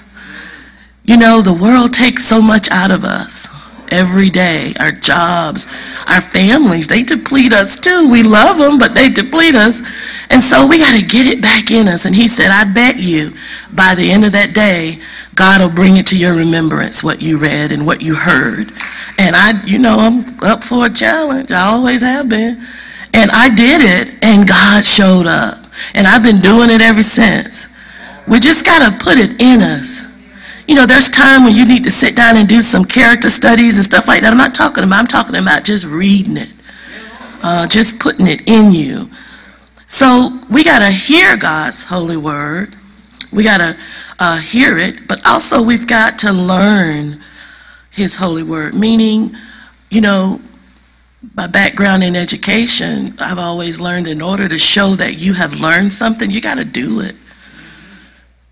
You 1.05 1.17
know, 1.17 1.41
the 1.41 1.53
world 1.53 1.93
takes 1.93 2.25
so 2.25 2.41
much 2.41 2.67
out 2.72 2.89
of 2.89 3.05
us 3.05 3.48
every 3.91 4.32
day. 4.32 4.74
Our 4.79 4.91
jobs, 4.91 5.67
our 6.08 6.20
families, 6.20 6.88
they 6.88 7.03
deplete 7.03 7.53
us 7.53 7.79
too. 7.79 8.10
We 8.10 8.24
love 8.24 8.58
them, 8.58 8.79
but 8.79 8.96
they 8.96 9.10
deplete 9.10 9.53
us. 9.53 9.84
And 10.32 10.41
so 10.41 10.65
we 10.65 10.79
got 10.79 11.00
to 11.00 11.05
get 11.05 11.27
it 11.27 11.43
back 11.43 11.70
in 11.70 11.88
us. 11.88 12.05
And 12.05 12.15
he 12.15 12.27
said, 12.27 12.50
I 12.50 12.65
bet 12.74 12.98
you 12.98 13.34
by 13.72 13.93
the 13.93 14.12
end 14.12 14.25
of 14.25 14.32
that 14.32 14.55
day, 14.55 14.98
God 15.36 15.62
will 15.62 15.70
bring 15.70 15.98
it 15.98 16.08
to 16.08 16.18
your 16.18 16.36
remembrance 16.36 17.04
what 17.04 17.22
you 17.22 17.38
read 17.38 17.72
and 17.72 17.86
what 17.86 18.02
you 18.02 18.16
heard. 18.16 18.72
And 19.18 19.36
I, 19.36 19.63
you 19.66 19.80
know, 19.80 19.96
I'm 19.98 20.40
up 20.44 20.63
for 20.63 20.86
a 20.86 20.90
challenge. 20.90 21.52
I 21.52 21.68
always 21.68 22.02
have 22.02 22.30
been. 22.30 22.63
And 23.13 23.32
I 23.32 23.50
did 23.50 23.82
it, 23.82 24.24
and 24.24 24.48
God 24.48 24.84
showed 24.84 25.28
up. 25.28 25.66
And 25.94 26.08
I've 26.08 26.24
been 26.24 26.40
doing 26.40 26.70
it 26.70 26.82
ever 26.82 27.04
since. 27.04 27.68
We 28.28 28.40
just 28.40 28.66
got 28.66 28.90
to 28.90 29.04
put 29.04 29.18
it 29.18 29.42
in 29.42 29.62
us. 29.62 30.08
You 30.68 30.75
know, 30.75 30.86
there's 30.86 31.10
time 31.10 31.44
when 31.44 31.56
you 31.56 31.66
need 31.66 31.84
to 31.84 31.92
sit 31.92 32.16
down 32.16 32.38
and 32.38 32.48
do 32.48 32.62
some 32.62 32.86
character 32.86 33.30
studies 33.30 33.75
and 33.75 33.84
stuff 33.84 34.08
like 34.08 34.22
that. 34.22 34.32
I'm 34.32 34.38
not 34.38 34.56
talking 34.56 34.84
about, 34.84 35.00
I'm 35.00 35.08
talking 35.08 35.36
about 35.36 35.63
just 35.66 35.86
reading 35.86 36.38
it, 36.38 36.50
uh, 37.44 37.68
just 37.68 38.00
putting 38.00 38.28
it 38.28 38.48
in 38.48 38.72
you. 38.72 39.10
So 39.88 40.40
we 40.50 40.63
got 40.63 40.80
to 40.80 40.90
hear 40.90 41.36
God's 41.38 41.84
holy 41.84 42.18
word. 42.18 42.75
We 43.34 43.44
got 43.44 43.58
to 43.58 43.78
uh, 44.20 44.38
hear 44.38 44.78
it, 44.78 45.08
but 45.08 45.25
also 45.25 45.62
we've 45.62 45.88
got 45.88 46.20
to 46.20 46.32
learn 46.32 47.20
his 47.92 48.16
holy 48.16 48.44
word, 48.44 48.74
meaning, 48.74 49.36
you 49.90 50.02
know, 50.02 50.42
my 51.36 51.48
background 51.48 52.04
in 52.04 52.16
education, 52.16 53.16
I've 53.20 53.40
always 53.40 53.80
learned 53.80 54.08
in 54.08 54.22
order 54.22 54.48
to 54.48 54.58
show 54.58 54.96
that 54.96 55.20
you 55.20 55.34
have 55.34 55.56
learned 55.56 55.94
something, 55.94 56.30
you 56.30 56.42
got 56.42 56.56
to 56.56 56.66
do 56.66 57.00
it. 57.00 57.16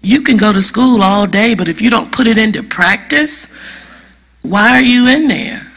You 0.01 0.21
can 0.21 0.38
go 0.38 0.53
to 0.53 0.61
school 0.61 1.01
all 1.01 1.27
day, 1.27 1.53
but 1.53 1.67
if 1.67 1.81
you 1.81 1.89
don't 1.89 2.11
put 2.11 2.27
it 2.27 2.38
into 2.38 2.63
practice, 2.63 3.47
why 4.41 4.75
are 4.75 4.81
you 4.81 5.07
in 5.07 5.27
there? 5.27 5.67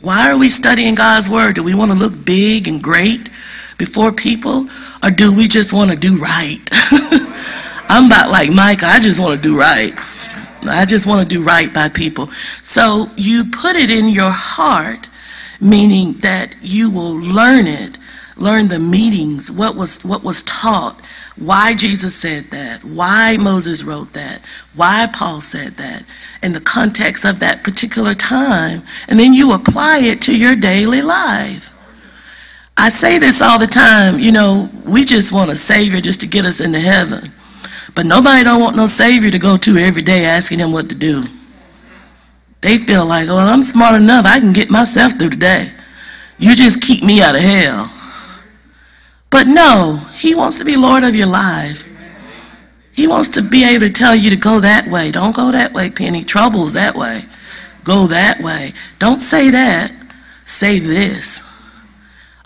Why 0.00 0.30
are 0.30 0.36
we 0.36 0.50
studying 0.50 0.94
God's 0.94 1.30
Word? 1.30 1.54
Do 1.54 1.62
we 1.62 1.74
want 1.74 1.90
to 1.90 1.96
look 1.96 2.24
big 2.24 2.68
and 2.68 2.82
great 2.82 3.30
before 3.78 4.12
people? 4.12 4.68
Or 5.02 5.10
do 5.10 5.32
we 5.32 5.48
just 5.48 5.72
want 5.72 5.90
to 5.92 5.96
do 5.96 6.18
right? 6.18 6.60
I'm 7.94 8.06
about 8.06 8.28
like 8.28 8.50
Mike, 8.50 8.82
I 8.82 8.98
just 8.98 9.20
want 9.20 9.40
to 9.40 9.48
do 9.48 9.56
right. 9.56 9.92
I 10.64 10.84
just 10.84 11.06
want 11.06 11.22
to 11.22 11.32
do 11.32 11.44
right 11.44 11.72
by 11.72 11.88
people. 11.88 12.26
So 12.60 13.08
you 13.16 13.44
put 13.44 13.76
it 13.76 13.88
in 13.88 14.08
your 14.08 14.32
heart, 14.32 15.08
meaning 15.60 16.14
that 16.14 16.56
you 16.60 16.90
will 16.90 17.14
learn 17.14 17.68
it, 17.68 17.96
learn 18.36 18.66
the 18.66 18.80
meanings, 18.80 19.48
what 19.48 19.76
was, 19.76 20.02
what 20.04 20.24
was 20.24 20.42
taught, 20.42 21.00
why 21.36 21.72
Jesus 21.74 22.16
said 22.16 22.46
that, 22.46 22.82
why 22.82 23.36
Moses 23.36 23.84
wrote 23.84 24.12
that, 24.14 24.40
why 24.74 25.08
Paul 25.14 25.40
said 25.40 25.74
that, 25.74 26.02
in 26.42 26.52
the 26.52 26.60
context 26.60 27.24
of 27.24 27.38
that 27.38 27.62
particular 27.62 28.12
time, 28.12 28.82
and 29.06 29.20
then 29.20 29.34
you 29.34 29.52
apply 29.52 29.98
it 29.98 30.20
to 30.22 30.36
your 30.36 30.56
daily 30.56 31.00
life. 31.00 31.72
I 32.76 32.88
say 32.88 33.20
this 33.20 33.40
all 33.40 33.60
the 33.60 33.68
time, 33.68 34.18
you 34.18 34.32
know, 34.32 34.68
we 34.84 35.04
just 35.04 35.30
want 35.30 35.52
a 35.52 35.56
savior 35.56 36.00
just 36.00 36.18
to 36.22 36.26
get 36.26 36.44
us 36.44 36.60
into 36.60 36.80
heaven. 36.80 37.30
But 37.94 38.06
nobody 38.06 38.42
don't 38.44 38.60
want 38.60 38.76
no 38.76 38.86
savior 38.86 39.30
to 39.30 39.38
go 39.38 39.56
to 39.56 39.78
every 39.78 40.02
day 40.02 40.24
asking 40.24 40.58
him 40.58 40.72
what 40.72 40.88
to 40.88 40.94
do. 40.94 41.22
They 42.60 42.78
feel 42.78 43.04
like, 43.04 43.28
well, 43.28 43.48
I'm 43.48 43.62
smart 43.62 43.94
enough, 43.94 44.26
I 44.26 44.40
can 44.40 44.52
get 44.52 44.70
myself 44.70 45.12
through 45.12 45.30
the 45.30 45.36
day. 45.36 45.72
You 46.38 46.56
just 46.56 46.80
keep 46.80 47.04
me 47.04 47.22
out 47.22 47.36
of 47.36 47.42
hell. 47.42 47.92
But 49.30 49.46
no, 49.46 50.00
he 50.14 50.34
wants 50.34 50.58
to 50.58 50.64
be 50.64 50.76
Lord 50.76 51.04
of 51.04 51.14
your 51.14 51.26
life. 51.26 51.84
He 52.92 53.06
wants 53.06 53.28
to 53.30 53.42
be 53.42 53.64
able 53.64 53.86
to 53.86 53.92
tell 53.92 54.14
you 54.14 54.30
to 54.30 54.36
go 54.36 54.60
that 54.60 54.88
way. 54.88 55.10
Don't 55.10 55.34
go 55.34 55.50
that 55.50 55.72
way, 55.72 55.90
Penny. 55.90 56.24
Trouble's 56.24 56.72
that 56.74 56.94
way. 56.94 57.24
Go 57.82 58.06
that 58.06 58.40
way. 58.40 58.72
Don't 58.98 59.18
say 59.18 59.50
that. 59.50 59.92
Say 60.44 60.78
this. 60.78 61.42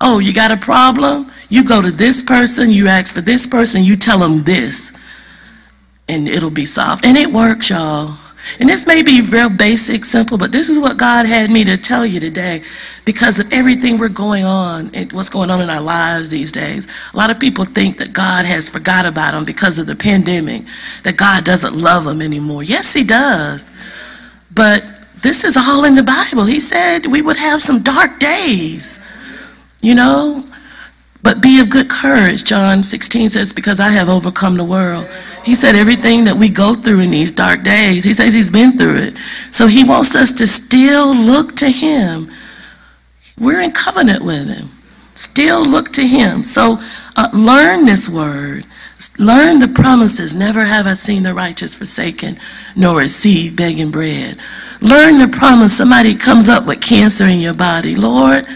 Oh, 0.01 0.19
you 0.19 0.33
got 0.33 0.51
a 0.51 0.57
problem? 0.57 1.31
You 1.49 1.65
go 1.65 1.83
to 1.83 1.91
this 1.91 2.23
person, 2.23 2.71
you 2.71 2.89
ask 2.89 3.15
for 3.15 3.21
this 3.21 3.47
person, 3.47 3.85
you 3.85 3.97
tell 3.97 4.19
them 4.19 4.45
this, 4.45 4.93
and 6.09 6.29
it'll 6.29 6.51
be 6.51 6.67
solved. 6.67 7.05
And 7.05 7.17
it 7.17 7.33
works, 7.33 7.71
y'all. 7.71 8.17
And 8.59 8.69
this 8.69 8.87
may 8.87 9.03
be 9.03 9.21
real 9.21 9.51
basic, 9.51 10.05
simple, 10.05 10.39
but 10.39 10.53
this 10.53 10.69
is 10.71 10.79
what 10.79 10.97
God 10.97 11.27
had 11.27 11.51
me 11.51 11.65
to 11.65 11.77
tell 11.77 12.07
you 12.07 12.19
today 12.19 12.63
because 13.05 13.39
of 13.39 13.53
everything 13.53 13.99
we're 13.99 14.09
going 14.09 14.45
on 14.45 14.91
and 14.95 15.13
what's 15.13 15.29
going 15.29 15.51
on 15.51 15.61
in 15.61 15.69
our 15.69 15.81
lives 15.81 16.29
these 16.29 16.51
days. 16.51 16.87
A 17.13 17.17
lot 17.17 17.31
of 17.31 17.39
people 17.39 17.65
think 17.65 17.99
that 17.99 18.13
God 18.13 18.47
has 18.47 18.69
forgot 18.69 19.05
about 19.05 19.33
them 19.33 19.45
because 19.45 19.79
of 19.79 19.87
the 19.87 19.97
pandemic, 19.97 20.63
that 21.03 21.17
God 21.17 21.45
doesn't 21.45 21.75
love 21.75 22.05
them 22.05 22.23
anymore. 22.23 22.63
Yes, 22.63 22.95
He 22.95 23.05
does. 23.05 23.71
But 24.51 24.85
this 25.23 25.45
is 25.45 25.57
all 25.57 25.85
in 25.85 25.95
the 25.95 26.03
Bible. 26.03 26.45
He 26.45 26.61
said 26.61 27.07
we 27.07 27.23
would 27.23 27.37
have 27.37 27.61
some 27.61 27.83
dark 27.83 28.19
days, 28.19 28.99
you 29.83 29.95
know, 29.95 30.45
but 31.23 31.43
be 31.43 31.61
of 31.61 31.69
good 31.69 31.91
courage, 31.91 32.45
John 32.45 32.83
16 32.83 33.31
says, 33.31 33.53
because 33.53 33.81
I 33.81 33.91
have 33.91 34.09
overcome 34.09 34.57
the 34.57 34.65
world. 34.65 35.09
He 35.45 35.55
said 35.55 35.75
everything 35.75 36.25
that 36.25 36.37
we 36.37 36.49
go 36.49 36.75
through 36.75 37.01
in 37.01 37.11
these 37.11 37.33
dark 37.33 37.65
days, 37.65 38.05
he 38.05 38.15
says 38.15 38.35
he's 38.35 38.51
been 38.51 38.79
through 38.79 38.97
it. 38.99 39.17
So 39.51 39.67
he 39.67 39.83
wants 39.83 40.15
us 40.15 40.31
to 40.33 40.47
still 40.47 41.15
look 41.15 41.57
to 41.57 41.71
him. 41.71 42.31
We're 43.39 43.61
in 43.61 43.73
covenant 43.73 44.25
with 44.25 44.49
him. 44.49 44.69
Still 45.15 45.65
look 45.65 45.93
to 45.95 46.07
him. 46.07 46.45
So 46.45 46.79
uh, 47.17 47.29
learn 47.33 47.85
this 47.85 48.09
word. 48.09 48.67
Learn 49.19 49.59
the 49.59 49.69
promises. 49.69 50.35
Never 50.35 50.65
have 50.65 50.87
I 50.87 50.95
seen 50.95 51.25
the 51.25 51.35
righteous 51.35 51.75
forsaken, 51.75 52.39
nor 52.77 53.03
a 53.03 53.09
seed 53.09 53.57
begging 53.57 53.91
bread. 53.91 54.39
Learn 54.81 55.19
the 55.19 55.29
promise. 55.29 55.77
Somebody 55.77 56.15
comes 56.15 56.49
up 56.49 56.67
with 56.67 56.81
cancer 56.81 57.25
in 57.25 57.41
your 57.41 57.55
body. 57.55 57.97
Lord, 57.97 58.47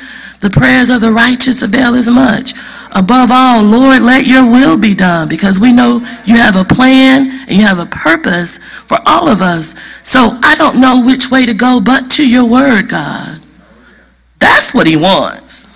the 0.42 0.50
prayers 0.50 0.90
of 0.90 1.00
the 1.00 1.12
righteous 1.12 1.62
avail 1.62 1.94
as 1.94 2.08
much. 2.08 2.52
Above 2.90 3.30
all, 3.32 3.62
Lord, 3.62 4.02
let 4.02 4.26
your 4.26 4.44
will 4.44 4.76
be 4.76 4.92
done 4.92 5.28
because 5.28 5.60
we 5.60 5.72
know 5.72 5.98
you 6.26 6.36
have 6.36 6.56
a 6.56 6.64
plan 6.64 7.30
and 7.48 7.52
you 7.52 7.62
have 7.62 7.78
a 7.78 7.86
purpose 7.86 8.58
for 8.58 8.98
all 9.06 9.28
of 9.28 9.40
us. 9.40 9.76
So 10.02 10.38
I 10.42 10.56
don't 10.56 10.80
know 10.80 11.00
which 11.02 11.30
way 11.30 11.46
to 11.46 11.54
go 11.54 11.80
but 11.80 12.10
to 12.12 12.28
your 12.28 12.44
word, 12.44 12.88
God. 12.88 13.40
That's 14.40 14.74
what 14.74 14.88
he 14.88 14.96
wants. 14.96 15.68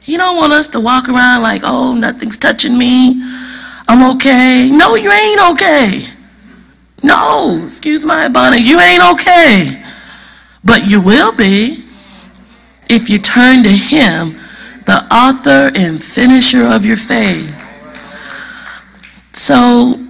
He 0.00 0.16
don't 0.16 0.36
want 0.36 0.52
us 0.52 0.68
to 0.68 0.80
walk 0.80 1.08
around 1.08 1.42
like, 1.42 1.62
oh, 1.64 1.92
nothing's 1.92 2.38
touching 2.38 2.78
me. 2.78 3.20
I'm 3.88 4.16
okay. 4.16 4.70
No, 4.72 4.94
you 4.94 5.10
ain't 5.10 5.40
okay. 5.52 6.06
No, 7.02 7.60
excuse 7.64 8.06
my 8.06 8.28
bonnet, 8.28 8.60
you 8.60 8.78
ain't 8.80 9.02
okay. 9.14 9.84
But 10.64 10.88
you 10.88 11.00
will 11.00 11.32
be 11.32 11.85
if 12.88 13.10
you 13.10 13.18
turn 13.18 13.62
to 13.62 13.70
Him, 13.70 14.38
the 14.86 15.04
author 15.12 15.72
and 15.74 16.02
finisher 16.02 16.64
of 16.66 16.86
your 16.86 16.96
faith. 16.96 17.52
So, 19.32 20.00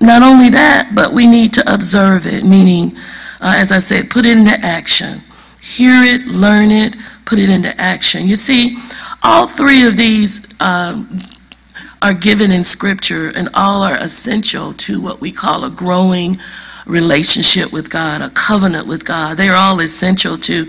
not 0.00 0.22
only 0.22 0.50
that, 0.50 0.92
but 0.94 1.12
we 1.12 1.26
need 1.26 1.52
to 1.54 1.72
observe 1.72 2.26
it, 2.26 2.44
meaning, 2.44 2.96
uh, 3.40 3.54
as 3.56 3.72
I 3.72 3.78
said, 3.78 4.10
put 4.10 4.24
it 4.24 4.36
into 4.36 4.56
action. 4.64 5.20
Hear 5.60 6.02
it, 6.02 6.26
learn 6.26 6.70
it, 6.70 6.96
put 7.24 7.38
it 7.38 7.50
into 7.50 7.78
action. 7.80 8.26
You 8.26 8.36
see, 8.36 8.78
all 9.22 9.46
three 9.46 9.86
of 9.86 9.96
these 9.96 10.46
um, 10.60 11.20
are 12.00 12.14
given 12.14 12.52
in 12.52 12.62
Scripture, 12.62 13.32
and 13.34 13.48
all 13.54 13.82
are 13.82 13.96
essential 13.96 14.72
to 14.74 15.00
what 15.00 15.20
we 15.20 15.32
call 15.32 15.64
a 15.64 15.70
growing 15.70 16.36
relationship 16.86 17.72
with 17.72 17.90
God, 17.90 18.22
a 18.22 18.30
covenant 18.30 18.86
with 18.86 19.04
God. 19.04 19.36
They 19.36 19.48
are 19.48 19.56
all 19.56 19.80
essential 19.80 20.36
to 20.38 20.68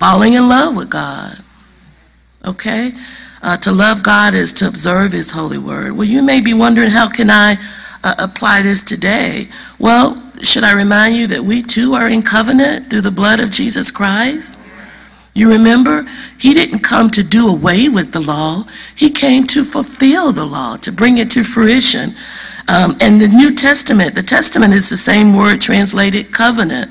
falling 0.00 0.32
in 0.32 0.48
love 0.48 0.74
with 0.74 0.90
God. 0.90 1.38
Okay? 2.44 2.90
Uh, 3.42 3.56
to 3.58 3.70
love 3.70 4.02
God 4.02 4.34
is 4.34 4.52
to 4.54 4.66
observe 4.66 5.12
His 5.12 5.30
holy 5.30 5.58
word. 5.58 5.92
Well, 5.92 6.08
you 6.08 6.22
may 6.22 6.40
be 6.40 6.54
wondering, 6.54 6.90
how 6.90 7.08
can 7.08 7.30
I 7.30 7.56
uh, 8.02 8.14
apply 8.18 8.62
this 8.62 8.82
today? 8.82 9.48
Well, 9.78 10.20
should 10.42 10.64
I 10.64 10.72
remind 10.72 11.16
you 11.16 11.26
that 11.28 11.44
we 11.44 11.62
too 11.62 11.92
are 11.94 12.08
in 12.08 12.22
covenant 12.22 12.88
through 12.88 13.02
the 13.02 13.10
blood 13.10 13.40
of 13.40 13.50
Jesus 13.50 13.90
Christ? 13.90 14.58
You 15.34 15.50
remember, 15.50 16.06
he 16.38 16.54
didn't 16.54 16.80
come 16.80 17.10
to 17.10 17.22
do 17.22 17.48
away 17.48 17.88
with 17.90 18.12
the 18.12 18.20
law. 18.20 18.64
He 18.96 19.10
came 19.10 19.46
to 19.48 19.64
fulfill 19.64 20.32
the 20.32 20.46
law, 20.46 20.76
to 20.78 20.90
bring 20.90 21.18
it 21.18 21.30
to 21.32 21.44
fruition. 21.44 22.14
Um, 22.68 22.96
and 23.00 23.20
the 23.20 23.28
New 23.28 23.54
Testament, 23.54 24.14
the 24.14 24.22
Testament 24.22 24.72
is 24.72 24.88
the 24.88 24.96
same 24.96 25.36
word 25.36 25.60
translated 25.60 26.32
covenant. 26.32 26.90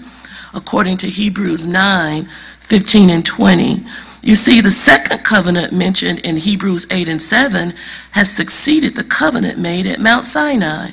according 0.53 0.97
to 0.97 1.07
Hebrews 1.09 1.65
9 1.65 2.27
15 2.69 3.09
and 3.09 3.25
20. 3.25 3.83
You 4.21 4.35
see, 4.35 4.61
the 4.61 4.71
second 4.71 5.23
covenant 5.23 5.73
mentioned 5.73 6.19
in 6.19 6.37
Hebrews 6.37 6.85
8 6.91 7.09
and 7.09 7.21
7 7.21 7.73
has 8.11 8.31
succeeded 8.31 8.95
the 8.95 9.03
covenant 9.03 9.57
made 9.57 9.87
at 9.87 9.99
Mount 9.99 10.25
Sinai. 10.25 10.91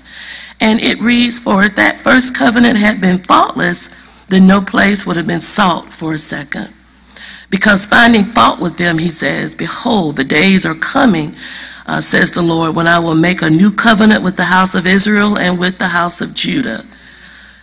And 0.59 0.81
it 0.81 0.99
reads, 1.01 1.39
For 1.39 1.63
if 1.63 1.77
that 1.77 2.01
first 2.01 2.35
covenant 2.35 2.79
had 2.79 3.01
been 3.01 3.19
faultless, 3.19 3.91
then 4.29 4.47
no 4.47 4.63
place 4.63 5.05
would 5.05 5.17
have 5.17 5.27
been 5.27 5.41
sought 5.41 5.93
for 5.93 6.15
a 6.15 6.19
second. 6.19 6.73
Because 7.51 7.87
finding 7.87 8.25
fault 8.25 8.59
with 8.59 8.79
them, 8.79 8.99
he 8.99 9.11
says, 9.11 9.55
Behold, 9.55 10.17
the 10.17 10.25
days 10.25 10.65
are 10.65 10.75
coming, 10.75 11.37
uh, 11.87 12.01
says 12.01 12.31
the 12.31 12.43
Lord, 12.43 12.75
when 12.75 12.87
I 12.87 12.99
will 12.99 13.15
make 13.15 13.43
a 13.43 13.51
new 13.51 13.71
covenant 13.71 14.25
with 14.25 14.37
the 14.37 14.45
house 14.45 14.75
of 14.75 14.87
Israel 14.87 15.39
and 15.39 15.59
with 15.59 15.79
the 15.79 15.89
house 15.89 16.21
of 16.21 16.35
Judah. 16.35 16.85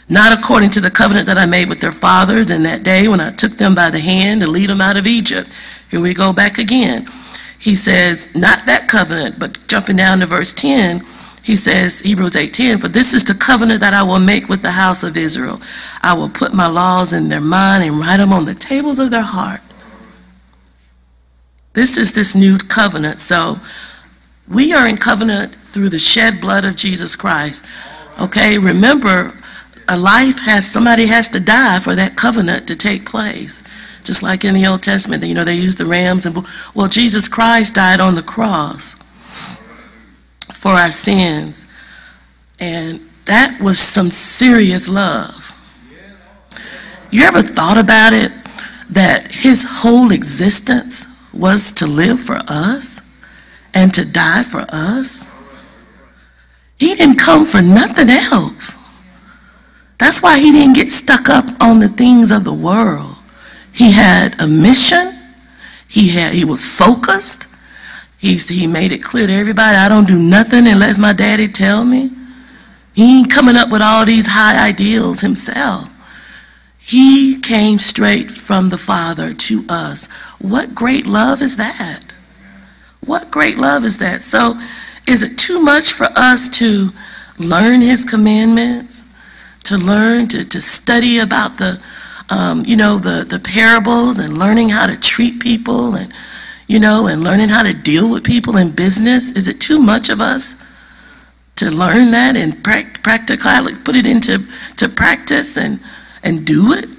Not 0.09 0.37
according 0.37 0.71
to 0.71 0.81
the 0.81 0.91
covenant 0.91 1.27
that 1.27 1.37
I 1.37 1.45
made 1.45 1.69
with 1.69 1.79
their 1.79 1.91
fathers 1.91 2.49
in 2.49 2.63
that 2.63 2.83
day 2.83 3.07
when 3.07 3.21
I 3.21 3.31
took 3.31 3.53
them 3.53 3.73
by 3.73 3.89
the 3.89 3.99
hand 3.99 4.41
to 4.41 4.47
lead 4.47 4.69
them 4.69 4.81
out 4.81 4.97
of 4.97 5.07
Egypt. 5.07 5.49
Here 5.89 6.01
we 6.01 6.13
go 6.13 6.33
back 6.33 6.57
again. 6.57 7.07
He 7.57 7.75
says, 7.75 8.33
not 8.35 8.65
that 8.65 8.89
covenant, 8.89 9.39
but 9.39 9.65
jumping 9.67 9.95
down 9.95 10.19
to 10.19 10.25
verse 10.25 10.51
10, 10.51 11.05
he 11.43 11.57
says, 11.57 11.99
Hebrews 11.99 12.35
8:10, 12.35 12.79
for 12.79 12.87
this 12.87 13.13
is 13.13 13.25
the 13.25 13.33
covenant 13.33 13.81
that 13.81 13.93
I 13.93 14.01
will 14.01 14.19
make 14.19 14.47
with 14.47 14.61
the 14.61 14.71
house 14.71 15.03
of 15.03 15.17
Israel. 15.17 15.61
I 16.01 16.13
will 16.13 16.29
put 16.29 16.53
my 16.53 16.67
laws 16.67 17.11
in 17.11 17.27
their 17.27 17.41
mind 17.41 17.83
and 17.83 17.99
write 17.99 18.17
them 18.17 18.31
on 18.31 18.45
the 18.45 18.55
tables 18.55 18.97
of 18.97 19.11
their 19.11 19.23
heart. 19.23 19.59
This 21.73 21.97
is 21.97 22.13
this 22.13 22.33
new 22.33 22.57
covenant. 22.57 23.19
So 23.19 23.59
we 24.47 24.73
are 24.73 24.87
in 24.87 24.95
covenant 24.97 25.53
through 25.53 25.89
the 25.89 25.99
shed 25.99 26.39
blood 26.39 26.63
of 26.63 26.77
Jesus 26.77 27.15
Christ. 27.17 27.65
Okay, 28.19 28.57
remember, 28.57 29.33
a 29.87 29.97
life 29.97 30.39
has, 30.39 30.69
somebody 30.69 31.07
has 31.07 31.27
to 31.29 31.39
die 31.39 31.79
for 31.79 31.95
that 31.95 32.15
covenant 32.15 32.67
to 32.67 32.75
take 32.75 33.05
place. 33.05 33.63
Just 34.03 34.21
like 34.21 34.43
in 34.43 34.53
the 34.53 34.67
Old 34.67 34.83
Testament, 34.83 35.23
you 35.23 35.33
know, 35.33 35.45
they 35.45 35.55
used 35.55 35.77
the 35.77 35.85
rams 35.85 36.25
and, 36.25 36.45
well, 36.73 36.87
Jesus 36.87 37.27
Christ 37.27 37.75
died 37.75 37.99
on 37.99 38.15
the 38.15 38.23
cross 38.23 38.95
for 40.51 40.71
our 40.71 40.91
sins. 40.91 41.67
And 42.59 42.99
that 43.25 43.59
was 43.61 43.79
some 43.79 44.11
serious 44.11 44.89
love. 44.89 45.55
You 47.11 47.23
ever 47.23 47.41
thought 47.41 47.77
about 47.77 48.13
it? 48.13 48.31
That 48.89 49.31
his 49.31 49.65
whole 49.67 50.11
existence 50.11 51.05
was 51.33 51.71
to 51.73 51.87
live 51.87 52.19
for 52.19 52.39
us 52.47 53.01
and 53.73 53.93
to 53.93 54.05
die 54.05 54.43
for 54.43 54.65
us. 54.69 55.31
He 56.77 56.93
didn't 56.95 57.17
come 57.17 57.45
for 57.45 57.61
nothing 57.61 58.09
else. 58.09 58.77
That's 60.03 60.21
why 60.21 60.37
he 60.37 60.51
didn't 60.51 60.73
get 60.73 60.91
stuck 60.91 61.29
up 61.29 61.45
on 61.61 61.79
the 61.79 61.87
things 61.87 62.29
of 62.29 62.43
the 62.43 62.53
world. 62.53 63.15
He 63.71 63.93
had 63.93 64.35
a 64.37 64.45
mission. 64.45 65.13
He 65.87 66.09
had 66.09 66.33
he 66.33 66.43
was 66.43 66.61
focused. 66.65 67.47
He's, 68.17 68.49
he 68.49 68.67
made 68.67 68.91
it 68.91 69.01
clear 69.01 69.27
to 69.27 69.33
everybody, 69.33 69.77
I 69.77 69.87
don't 69.87 70.05
do 70.05 70.19
nothing 70.19 70.67
unless 70.67 70.97
my 70.97 71.13
daddy 71.13 71.47
tell 71.47 71.85
me. 71.85 72.11
He 72.91 73.19
ain't 73.19 73.31
coming 73.31 73.55
up 73.55 73.69
with 73.69 73.81
all 73.81 74.05
these 74.05 74.27
high 74.27 74.67
ideals 74.67 75.21
himself. 75.21 75.89
He 76.77 77.39
came 77.39 77.79
straight 77.79 78.29
from 78.29 78.71
the 78.71 78.77
Father 78.77 79.33
to 79.33 79.63
us. 79.69 80.07
What 80.39 80.75
great 80.75 81.05
love 81.05 81.41
is 81.41 81.55
that? 81.55 82.01
What 83.05 83.31
great 83.31 83.55
love 83.55 83.85
is 83.85 83.99
that? 83.99 84.21
So, 84.21 84.59
is 85.07 85.23
it 85.23 85.37
too 85.37 85.61
much 85.61 85.93
for 85.93 86.09
us 86.17 86.49
to 86.59 86.89
learn 87.39 87.79
His 87.79 88.03
commandments, 88.03 89.05
to 89.63 89.77
learn 89.77 90.27
to, 90.29 90.45
to 90.45 90.61
study 90.61 91.19
about 91.19 91.57
the, 91.57 91.81
um, 92.29 92.63
you 92.65 92.75
know, 92.75 92.97
the 92.97 93.23
the 93.23 93.39
parables 93.39 94.19
and 94.19 94.37
learning 94.37 94.69
how 94.69 94.85
to 94.87 94.97
treat 94.97 95.39
people 95.39 95.95
and, 95.95 96.13
you 96.67 96.79
know, 96.79 97.07
and 97.07 97.23
learning 97.23 97.49
how 97.49 97.63
to 97.63 97.73
deal 97.73 98.09
with 98.09 98.23
people 98.23 98.57
in 98.57 98.71
business? 98.71 99.31
Is 99.31 99.47
it 99.47 99.59
too 99.59 99.79
much 99.79 100.09
of 100.09 100.21
us 100.21 100.55
to 101.55 101.69
learn 101.69 102.11
that 102.11 102.35
and 102.35 102.63
practically 102.63 103.75
put 103.75 103.95
it 103.95 104.07
into 104.07 104.45
to 104.77 104.89
practice 104.89 105.57
and 105.57 105.79
and 106.23 106.45
do 106.45 106.73
it? 106.73 106.89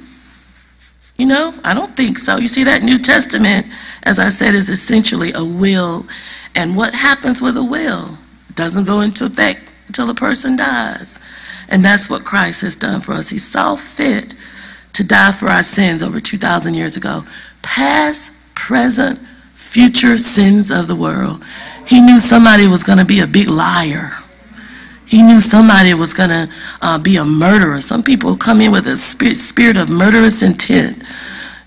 You 1.17 1.27
know, 1.27 1.55
I 1.62 1.75
don't 1.75 1.97
think 1.97 2.19
so. 2.19 2.38
You 2.38 2.49
see, 2.49 2.65
that 2.65 2.83
New 2.83 2.99
Testament, 2.99 3.67
as 4.03 4.19
I 4.19 4.31
said, 4.31 4.55
is 4.55 4.69
essentially 4.69 5.33
a 5.33 5.45
will. 5.45 6.07
And 6.57 6.77
what 6.77 6.93
happens 6.95 7.41
with 7.41 7.57
a 7.57 7.65
will? 7.65 8.19
Doesn't 8.55 8.85
go 8.85 9.01
into 9.01 9.25
effect 9.27 9.73
until 9.87 10.07
the 10.07 10.15
person 10.15 10.57
dies. 10.57 11.21
And 11.68 11.85
that's 11.85 12.09
what 12.11 12.24
Christ 12.24 12.62
has 12.62 12.77
done 12.77 13.00
for 13.00 13.12
us. 13.12 13.31
He 13.31 13.38
saw 13.38 13.77
fit 13.77 14.35
to 14.92 15.05
die 15.05 15.33
for 15.33 15.48
our 15.48 15.62
sins 15.62 16.03
over 16.03 16.20
2,000 16.20 16.74
years 16.74 16.96
ago. 16.96 17.24
Past, 17.62 18.33
present, 18.55 19.18
future 19.55 20.18
sins 20.18 20.70
of 20.70 20.88
the 20.88 20.96
world. 20.96 21.42
He 21.87 22.00
knew 22.00 22.18
somebody 22.18 22.66
was 22.66 22.83
going 22.83 22.98
to 22.98 23.05
be 23.05 23.20
a 23.20 23.27
big 23.27 23.48
liar 23.48 24.12
he 25.07 25.22
knew 25.22 25.40
somebody 25.40 25.94
was 25.94 26.14
going 26.14 26.31
to 26.31 26.48
uh, 26.81 26.98
be 26.98 27.16
a 27.16 27.24
murderer. 27.24 27.81
Some 27.81 28.03
people 28.03 28.37
come 28.37 28.61
in 28.61 28.72
with 28.72 28.87
a 28.87 28.96
spirit, 28.96 29.37
spirit 29.37 29.77
of 29.77 29.90
murderous 29.90 30.42
intent. 30.42 31.03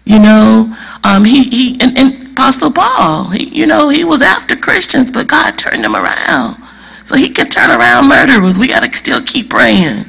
You 0.05 0.19
know, 0.19 0.75
um, 1.03 1.23
he, 1.23 1.43
he 1.49 1.77
and, 1.79 1.97
and 1.97 2.31
Apostle 2.31 2.71
Paul, 2.71 3.29
he, 3.29 3.45
you 3.45 3.65
know, 3.65 3.89
he 3.89 4.03
was 4.03 4.21
after 4.21 4.55
Christians, 4.55 5.11
but 5.11 5.27
God 5.27 5.57
turned 5.57 5.85
him 5.85 5.95
around. 5.95 6.61
So 7.07 7.15
he 7.15 7.29
can 7.29 7.47
turn 7.47 7.71
around 7.71 8.09
murderers. 8.09 8.59
We 8.59 8.67
got 8.67 8.83
to 8.83 8.93
still 8.97 9.21
keep 9.21 9.49
praying. 9.49 10.03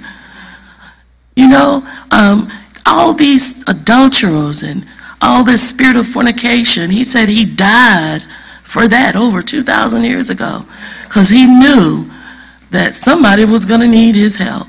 You 1.37 1.49
know, 1.49 1.89
um, 2.11 2.51
all 2.85 3.15
these 3.15 3.63
adulterers 3.69 4.65
and 4.65 4.85
all 5.23 5.45
this 5.45 5.63
spirit 5.63 5.95
of 5.95 6.09
fornication, 6.09 6.91
he 6.91 7.05
said 7.05 7.29
he 7.29 7.45
died 7.45 8.25
for 8.65 8.89
that 8.89 9.15
over 9.15 9.43
2,000 9.43 10.03
years 10.03 10.29
ago 10.29 10.67
because 11.05 11.29
he 11.29 11.47
knew 11.47 12.11
that 12.71 12.97
somebody 12.97 13.45
was 13.45 13.65
going 13.65 13.83
to 13.83 13.87
need 13.87 14.17
his 14.17 14.39
help. 14.39 14.67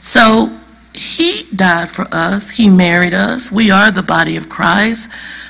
So 0.00 0.58
he 0.92 1.44
died 1.54 1.88
for 1.88 2.08
us. 2.10 2.50
He 2.50 2.68
married 2.68 3.14
us. 3.14 3.52
We 3.52 3.70
are 3.70 3.92
the 3.92 4.02
body 4.02 4.34
of 4.34 4.48
Christ. 4.48 5.08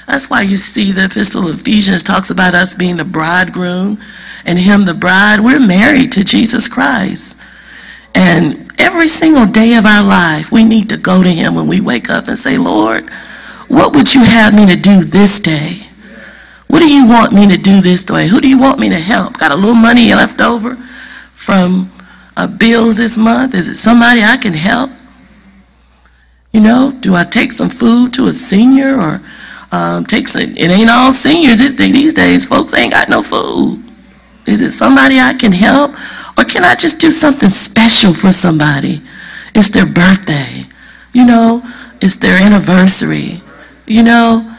That's 0.08 0.30
why 0.30 0.40
you 0.40 0.56
see 0.56 0.90
the 0.90 1.04
epistle 1.04 1.46
of 1.46 1.60
Ephesians 1.60 2.02
talks 2.02 2.30
about 2.30 2.54
us 2.54 2.74
being 2.74 2.96
the 2.96 3.04
bridegroom 3.04 4.00
and 4.46 4.58
him 4.58 4.86
the 4.86 4.94
bride. 4.94 5.40
We're 5.40 5.60
married 5.60 6.12
to 6.12 6.24
Jesus 6.24 6.66
Christ. 6.66 7.38
And 8.14 8.72
every 8.80 9.06
single 9.08 9.44
day 9.44 9.74
of 9.74 9.84
our 9.84 10.02
life, 10.02 10.50
we 10.50 10.64
need 10.64 10.88
to 10.88 10.96
go 10.96 11.22
to 11.22 11.28
him 11.28 11.54
when 11.54 11.68
we 11.68 11.82
wake 11.82 12.08
up 12.08 12.26
and 12.26 12.38
say, 12.38 12.56
Lord, 12.56 13.10
what 13.68 13.94
would 13.94 14.14
you 14.14 14.24
have 14.24 14.54
me 14.54 14.64
to 14.64 14.76
do 14.76 15.04
this 15.04 15.38
day? 15.38 15.86
What 16.68 16.80
do 16.80 16.90
you 16.90 17.06
want 17.06 17.34
me 17.34 17.46
to 17.46 17.58
do 17.58 17.82
this 17.82 18.02
day? 18.02 18.28
Who 18.28 18.40
do 18.40 18.48
you 18.48 18.58
want 18.58 18.80
me 18.80 18.88
to 18.88 18.98
help? 18.98 19.36
Got 19.36 19.52
a 19.52 19.56
little 19.56 19.74
money 19.74 20.14
left 20.14 20.40
over 20.40 20.76
from 21.34 21.92
uh, 22.34 22.46
bills 22.46 22.96
this 22.96 23.18
month? 23.18 23.54
Is 23.54 23.68
it 23.68 23.74
somebody 23.74 24.22
I 24.22 24.38
can 24.38 24.54
help? 24.54 24.90
You 26.50 26.62
know, 26.62 26.92
do 26.98 27.14
I 27.14 27.24
take 27.24 27.52
some 27.52 27.68
food 27.68 28.14
to 28.14 28.26
a 28.28 28.32
senior 28.32 28.98
or 28.98 29.20
um, 29.70 30.04
take 30.04 30.28
some? 30.28 30.42
It 30.42 30.70
ain't 30.70 30.90
all 30.90 31.12
seniors 31.12 31.58
these 31.58 32.14
days. 32.14 32.46
Folks 32.46 32.74
ain't 32.74 32.92
got 32.92 33.08
no 33.08 33.22
food. 33.22 33.82
Is 34.46 34.62
it 34.62 34.70
somebody 34.70 35.18
I 35.18 35.34
can 35.34 35.52
help? 35.52 35.92
Or 36.38 36.44
can 36.44 36.64
I 36.64 36.74
just 36.74 37.00
do 37.00 37.10
something 37.10 37.50
special 37.50 38.14
for 38.14 38.32
somebody? 38.32 39.02
It's 39.54 39.68
their 39.70 39.86
birthday. 39.86 40.64
You 41.12 41.26
know, 41.26 41.62
it's 42.00 42.16
their 42.16 42.40
anniversary. 42.40 43.42
You 43.86 44.02
know, 44.02 44.56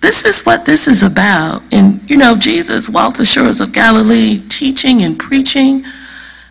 this 0.00 0.24
is 0.24 0.42
what 0.44 0.66
this 0.66 0.86
is 0.86 1.02
about. 1.02 1.62
And, 1.72 2.08
you 2.10 2.16
know, 2.16 2.36
Jesus 2.36 2.88
walked 2.88 3.16
the 3.16 3.24
shores 3.24 3.60
of 3.60 3.72
Galilee 3.72 4.38
teaching 4.38 5.02
and 5.02 5.18
preaching, 5.18 5.84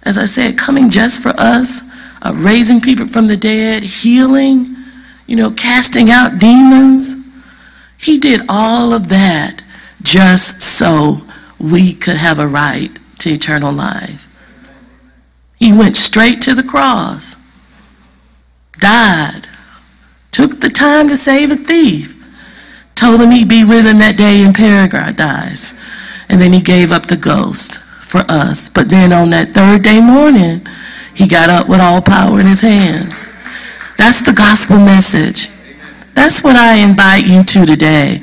as 0.04 0.18
I 0.18 0.26
said, 0.26 0.58
coming 0.58 0.90
just 0.90 1.22
for 1.22 1.34
us, 1.38 1.82
uh, 2.22 2.34
raising 2.36 2.82
people 2.82 3.08
from 3.08 3.28
the 3.28 3.38
dead, 3.38 3.84
healing, 3.84 4.76
you 5.28 5.36
know, 5.36 5.52
casting 5.52 6.10
out 6.10 6.40
demons. 6.40 7.21
He 8.02 8.18
did 8.18 8.42
all 8.50 8.94
of 8.94 9.10
that 9.10 9.62
just 10.02 10.62
so 10.62 11.22
we 11.60 11.94
could 11.94 12.18
have 12.18 12.40
a 12.40 12.48
right 12.48 12.90
to 13.20 13.30
eternal 13.30 13.72
life. 13.72 14.28
He 15.58 15.78
went 15.78 15.96
straight 15.96 16.42
to 16.42 16.56
the 16.56 16.64
cross, 16.64 17.36
died, 18.80 19.48
took 20.32 20.60
the 20.60 20.70
time 20.70 21.08
to 21.10 21.16
save 21.16 21.52
a 21.52 21.56
thief 21.56 22.18
told 23.02 23.20
him 23.20 23.32
he'd 23.32 23.50
be 23.50 23.64
with 23.64 23.88
him 23.88 23.98
that 23.98 24.16
day 24.16 24.44
in 24.44 24.54
paradise. 24.54 25.74
And 26.30 26.40
then 26.40 26.54
he 26.54 26.62
gave 26.62 26.92
up 26.92 27.08
the 27.08 27.18
ghost 27.18 27.80
for 28.00 28.22
us. 28.30 28.70
But 28.70 28.90
then 28.90 29.12
on 29.12 29.32
that 29.32 29.50
third 29.50 29.82
day 29.82 30.00
morning, 30.00 30.62
he 31.16 31.28
got 31.28 31.50
up 31.50 31.68
with 31.68 31.82
all 31.82 32.02
power 32.02 32.40
in 32.40 32.46
his 32.46 32.62
hands. 32.62 33.28
That's 33.98 34.22
the 34.22 34.34
gospel 34.34 34.78
message. 34.78 35.50
That's 36.14 36.44
what 36.44 36.56
I 36.56 36.78
invite 36.78 37.26
you 37.26 37.44
to 37.44 37.66
today. 37.66 38.22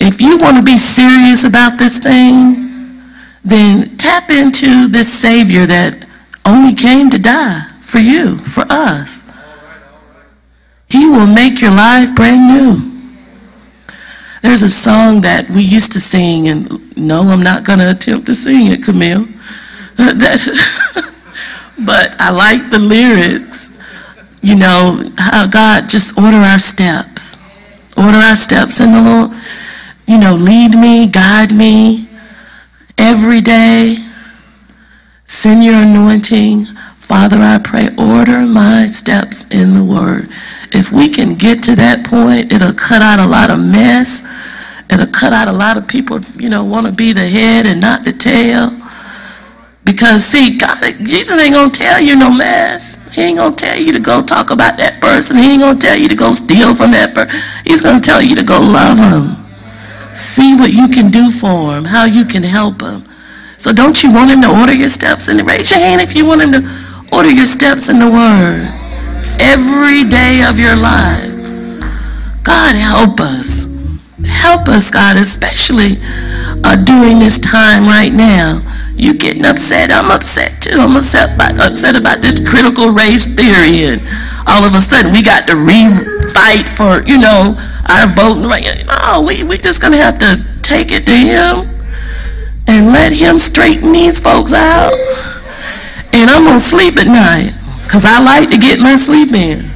If 0.00 0.20
you 0.20 0.38
want 0.38 0.56
to 0.56 0.62
be 0.62 0.76
serious 0.76 1.44
about 1.44 1.78
this 1.78 1.98
thing, 1.98 2.64
then 3.44 3.96
tap 3.96 4.30
into 4.30 4.88
this 4.88 5.12
Savior 5.12 5.66
that 5.66 6.06
only 6.44 6.74
came 6.74 7.10
to 7.10 7.18
die 7.18 7.62
for 7.80 7.98
you, 7.98 8.38
for 8.38 8.64
us. 8.68 9.24
He 10.88 11.06
will 11.06 11.26
make 11.26 11.60
your 11.60 11.70
life 11.70 12.14
brand 12.14 12.48
new. 12.48 12.90
There's 14.42 14.62
a 14.62 14.68
song 14.68 15.22
that 15.22 15.48
we 15.48 15.62
used 15.62 15.92
to 15.92 16.00
sing, 16.00 16.48
and 16.48 16.96
no, 16.96 17.22
I'm 17.22 17.42
not 17.42 17.64
going 17.64 17.78
to 17.78 17.90
attempt 17.90 18.26
to 18.26 18.34
sing 18.34 18.66
it, 18.66 18.82
Camille. 18.82 19.26
but 19.96 20.20
I 22.20 22.30
like 22.30 22.70
the 22.70 22.78
lyrics. 22.78 23.73
You 24.44 24.56
know, 24.56 25.02
how 25.16 25.46
God 25.46 25.88
just 25.88 26.18
order 26.18 26.36
our 26.36 26.58
steps. 26.58 27.38
Order 27.96 28.18
our 28.18 28.36
steps 28.36 28.78
in 28.78 28.92
the 28.92 29.00
Lord. 29.00 29.30
You 30.06 30.18
know, 30.18 30.34
lead 30.34 30.72
me, 30.72 31.08
guide 31.08 31.54
me 31.54 32.06
every 32.98 33.40
day. 33.40 33.96
Send 35.24 35.64
your 35.64 35.76
anointing. 35.76 36.66
Father, 36.98 37.38
I 37.38 37.58
pray, 37.58 37.88
order 37.96 38.40
my 38.40 38.86
steps 38.86 39.48
in 39.50 39.72
the 39.72 39.82
word. 39.82 40.28
If 40.72 40.92
we 40.92 41.08
can 41.08 41.36
get 41.36 41.62
to 41.62 41.74
that 41.76 42.04
point, 42.04 42.52
it'll 42.52 42.74
cut 42.74 43.00
out 43.00 43.20
a 43.20 43.26
lot 43.26 43.48
of 43.48 43.58
mess. 43.58 44.28
It'll 44.90 45.06
cut 45.06 45.32
out 45.32 45.48
a 45.48 45.52
lot 45.52 45.78
of 45.78 45.88
people, 45.88 46.20
you 46.36 46.50
know, 46.50 46.64
want 46.64 46.84
to 46.84 46.92
be 46.92 47.14
the 47.14 47.26
head 47.26 47.64
and 47.64 47.80
not 47.80 48.04
the 48.04 48.12
tail. 48.12 48.70
Because 49.84 50.24
see, 50.24 50.56
God, 50.56 50.80
Jesus 51.02 51.38
ain't 51.40 51.54
gonna 51.54 51.70
tell 51.70 52.00
you 52.00 52.16
no 52.16 52.30
mess. 52.30 52.96
He 53.14 53.22
ain't 53.22 53.36
gonna 53.36 53.54
tell 53.54 53.78
you 53.78 53.92
to 53.92 54.00
go 54.00 54.22
talk 54.22 54.50
about 54.50 54.78
that 54.78 55.00
person. 55.00 55.36
He 55.36 55.52
ain't 55.52 55.60
gonna 55.60 55.78
tell 55.78 55.96
you 55.96 56.08
to 56.08 56.14
go 56.14 56.32
steal 56.32 56.74
from 56.74 56.92
that 56.92 57.14
person. 57.14 57.38
He's 57.64 57.82
gonna 57.82 58.00
tell 58.00 58.22
you 58.22 58.34
to 58.36 58.42
go 58.42 58.60
love 58.60 58.98
him. 58.98 59.36
See 60.14 60.56
what 60.56 60.72
you 60.72 60.88
can 60.88 61.10
do 61.10 61.30
for 61.30 61.74
him, 61.74 61.84
how 61.84 62.04
you 62.06 62.24
can 62.24 62.42
help 62.42 62.80
him. 62.80 63.04
So 63.58 63.72
don't 63.72 64.02
you 64.02 64.12
want 64.12 64.30
him 64.30 64.40
to 64.42 64.58
order 64.58 64.72
your 64.72 64.88
steps? 64.88 65.28
And 65.28 65.40
raise 65.46 65.70
your 65.70 65.80
hand 65.80 66.00
if 66.00 66.16
you 66.16 66.24
want 66.24 66.40
him 66.40 66.52
to 66.52 66.70
order 67.12 67.30
your 67.30 67.46
steps 67.46 67.88
in 67.88 67.98
the 67.98 68.10
word 68.10 68.68
every 69.40 70.04
day 70.04 70.44
of 70.44 70.58
your 70.58 70.76
life. 70.76 71.32
God 72.42 72.74
help 72.74 73.20
us. 73.20 73.73
Help 74.22 74.68
us, 74.68 74.90
God, 74.90 75.16
especially 75.16 75.98
uh, 76.62 76.76
during 76.76 77.18
this 77.18 77.38
time 77.38 77.84
right 77.84 78.12
now 78.12 78.62
you 78.96 79.14
getting 79.14 79.44
upset. 79.44 79.90
I'm 79.90 80.10
upset 80.10 80.62
too. 80.62 80.78
I'm 80.78 80.96
upset 80.96 81.34
about, 81.34 81.60
upset 81.60 81.96
about 81.96 82.20
this 82.20 82.38
critical 82.38 82.90
race 82.90 83.26
theory, 83.26 83.84
and 83.84 84.00
all 84.46 84.62
of 84.64 84.74
a 84.74 84.80
sudden 84.80 85.12
we 85.12 85.22
got 85.22 85.48
to 85.48 85.56
re-fight 85.56 86.68
for 86.68 87.02
you 87.06 87.18
know 87.18 87.56
our 87.88 88.06
voting 88.06 88.48
right. 88.48 88.86
No, 88.86 89.20
we 89.20 89.42
we 89.42 89.58
just 89.58 89.80
gonna 89.82 89.96
have 89.96 90.18
to 90.18 90.44
take 90.62 90.92
it 90.92 91.06
to 91.06 91.12
him 91.12 91.68
and 92.66 92.86
let 92.86 93.12
him 93.12 93.38
straighten 93.38 93.92
these 93.92 94.18
folks 94.18 94.52
out. 94.52 94.94
And 96.12 96.30
I'm 96.30 96.44
gonna 96.44 96.60
sleep 96.60 96.96
at 96.98 97.06
night 97.06 97.52
because 97.82 98.04
I 98.04 98.22
like 98.22 98.48
to 98.50 98.58
get 98.58 98.78
my 98.78 98.96
sleep 98.96 99.32
in. 99.32 99.73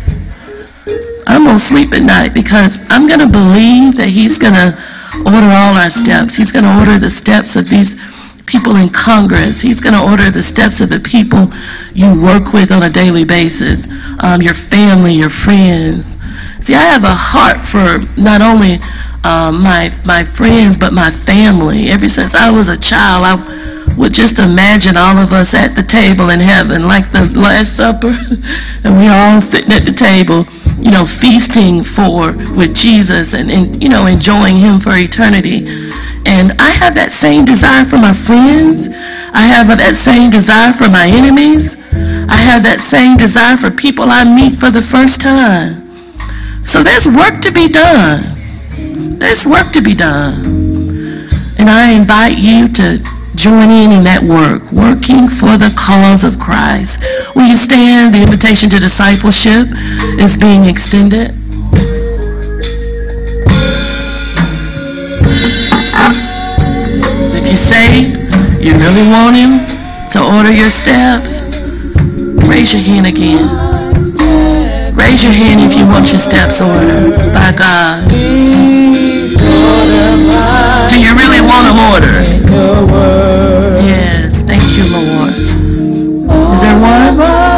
I'm 1.29 1.45
gonna 1.45 1.59
sleep 1.59 1.93
at 1.93 2.03
night 2.03 2.35
because 2.35 2.81
I'm 2.89 3.07
gonna 3.07 3.29
believe 3.29 3.97
that 3.97 4.09
he's 4.09 4.39
gonna 4.39 4.77
order 5.15 5.51
all 5.53 5.77
our 5.77 5.91
steps. 5.91 6.37
He's 6.37 6.51
gonna 6.51 6.79
order 6.79 6.99
the 6.99 7.11
steps 7.11 7.55
of 7.55 7.69
these 7.69 7.95
people 8.49 8.77
in 8.77 8.89
Congress. 8.89 9.61
He's 9.61 9.81
going 9.81 9.95
to 9.95 10.03
order 10.03 10.31
the 10.31 10.43
steps 10.43 10.81
of 10.81 10.89
the 10.89 10.99
people 10.99 11.53
you 11.93 12.21
work 12.21 12.53
with 12.53 12.73
on 12.73 12.83
a 12.83 12.91
daily 12.91 13.25
basis, 13.25 13.87
um, 14.21 14.41
your 14.41 14.55
family, 14.55 15.13
your 15.13 15.29
friends. 15.29 16.17
See, 16.61 16.75
I 16.75 16.81
have 16.81 17.05
a 17.05 17.15
heart 17.15 17.65
for 17.65 18.01
not 18.21 18.41
only 18.41 18.79
um, 19.23 19.63
my 19.63 19.93
my 20.07 20.25
friends 20.25 20.79
but 20.79 20.93
my 20.93 21.11
family. 21.11 21.91
Ever 21.91 22.09
since 22.09 22.35
I 22.35 22.51
was 22.51 22.69
a 22.69 22.77
child, 22.77 23.25
I 23.25 23.95
would 23.97 24.15
just 24.15 24.39
imagine 24.39 24.97
all 24.97 25.19
of 25.19 25.33
us 25.33 25.53
at 25.55 25.75
the 25.75 25.83
table 25.83 26.31
in 26.31 26.41
heaven, 26.41 26.83
like 26.83 27.13
the 27.13 27.31
Last 27.39 27.77
Supper, 27.77 28.09
and 28.85 28.99
we 28.99 29.09
all 29.09 29.41
sitting 29.41 29.73
at 29.73 29.85
the 29.85 29.93
table, 29.93 30.45
you 30.81 30.91
know, 30.91 31.05
feasting 31.05 31.85
for 31.85 32.33
with 32.57 32.75
Jesus 32.75 33.35
and, 33.35 33.51
and 33.51 33.83
you 33.83 33.89
know 33.89 34.07
enjoying 34.07 34.57
Him 34.57 34.81
for 34.81 34.97
eternity. 34.97 35.67
And 36.27 36.53
I 36.61 36.71
have 36.71 36.95
that 36.95 37.13
same 37.13 37.45
desire 37.45 37.85
for 37.85 37.97
my 37.97 38.13
friends. 38.13 38.89
I 39.33 39.43
have 39.43 39.69
that 39.69 39.97
same 39.97 40.31
desire 40.31 40.73
for 40.73 40.89
my 40.89 41.07
enemies. 41.07 41.77
I 41.93 42.37
have 42.37 42.63
that 42.65 42.81
same 42.81 43.17
desire 43.17 43.57
for 43.57 43.71
people 43.71 44.07
I 44.09 44.25
meet 44.25 44.57
for 44.57 44.71
the 44.71 44.83
first 44.83 45.21
time. 45.21 45.89
So 46.65 46.83
there's 46.83 47.07
work 47.07 47.41
to 47.41 47.51
be 47.51 47.69
done. 47.69 48.37
There's 49.19 49.47
work 49.47 49.73
to 49.73 49.81
be 49.81 49.95
done. 49.95 51.29
And 51.59 51.69
I 51.69 51.91
invite 51.93 52.39
you 52.39 52.69
to 52.69 53.18
join 53.39 53.71
in 53.71 53.93
in 53.93 54.03
that 54.03 54.19
work, 54.21 54.67
working 54.75 55.31
for 55.31 55.55
the 55.55 55.71
cause 55.79 56.27
of 56.27 56.43
Christ. 56.43 56.99
Will 57.39 57.47
you 57.47 57.55
stand? 57.55 58.13
The 58.13 58.23
invitation 58.23 58.69
to 58.71 58.81
discipleship 58.83 59.69
is 60.19 60.37
being 60.37 60.65
extended. 60.65 61.31
If 67.31 67.47
you 67.47 67.57
say 67.57 68.11
you 68.59 68.75
really 68.75 69.07
want 69.07 69.39
him 69.39 69.63
to 70.11 70.19
order 70.19 70.51
your 70.51 70.69
steps, 70.71 71.47
raise 72.51 72.75
your 72.75 72.83
hand 72.83 73.07
again. 73.07 73.47
Raise 74.99 75.23
your 75.23 75.33
hand 75.33 75.63
if 75.63 75.79
you 75.79 75.87
want 75.87 76.11
your 76.11 76.19
steps 76.19 76.61
ordered 76.61 77.15
by 77.33 77.55
God. 77.55 78.03
Do 80.89 81.01
you 81.01 81.15
really 81.15 81.41
want 81.41 81.65
them 81.67 81.79
ordered? 81.93 82.27
Yes, 83.85 84.43
thank 84.43 84.63
you, 84.77 84.85
Lord. 84.93 85.35
Is 86.55 86.63
there 86.63 86.79
one? 86.81 87.58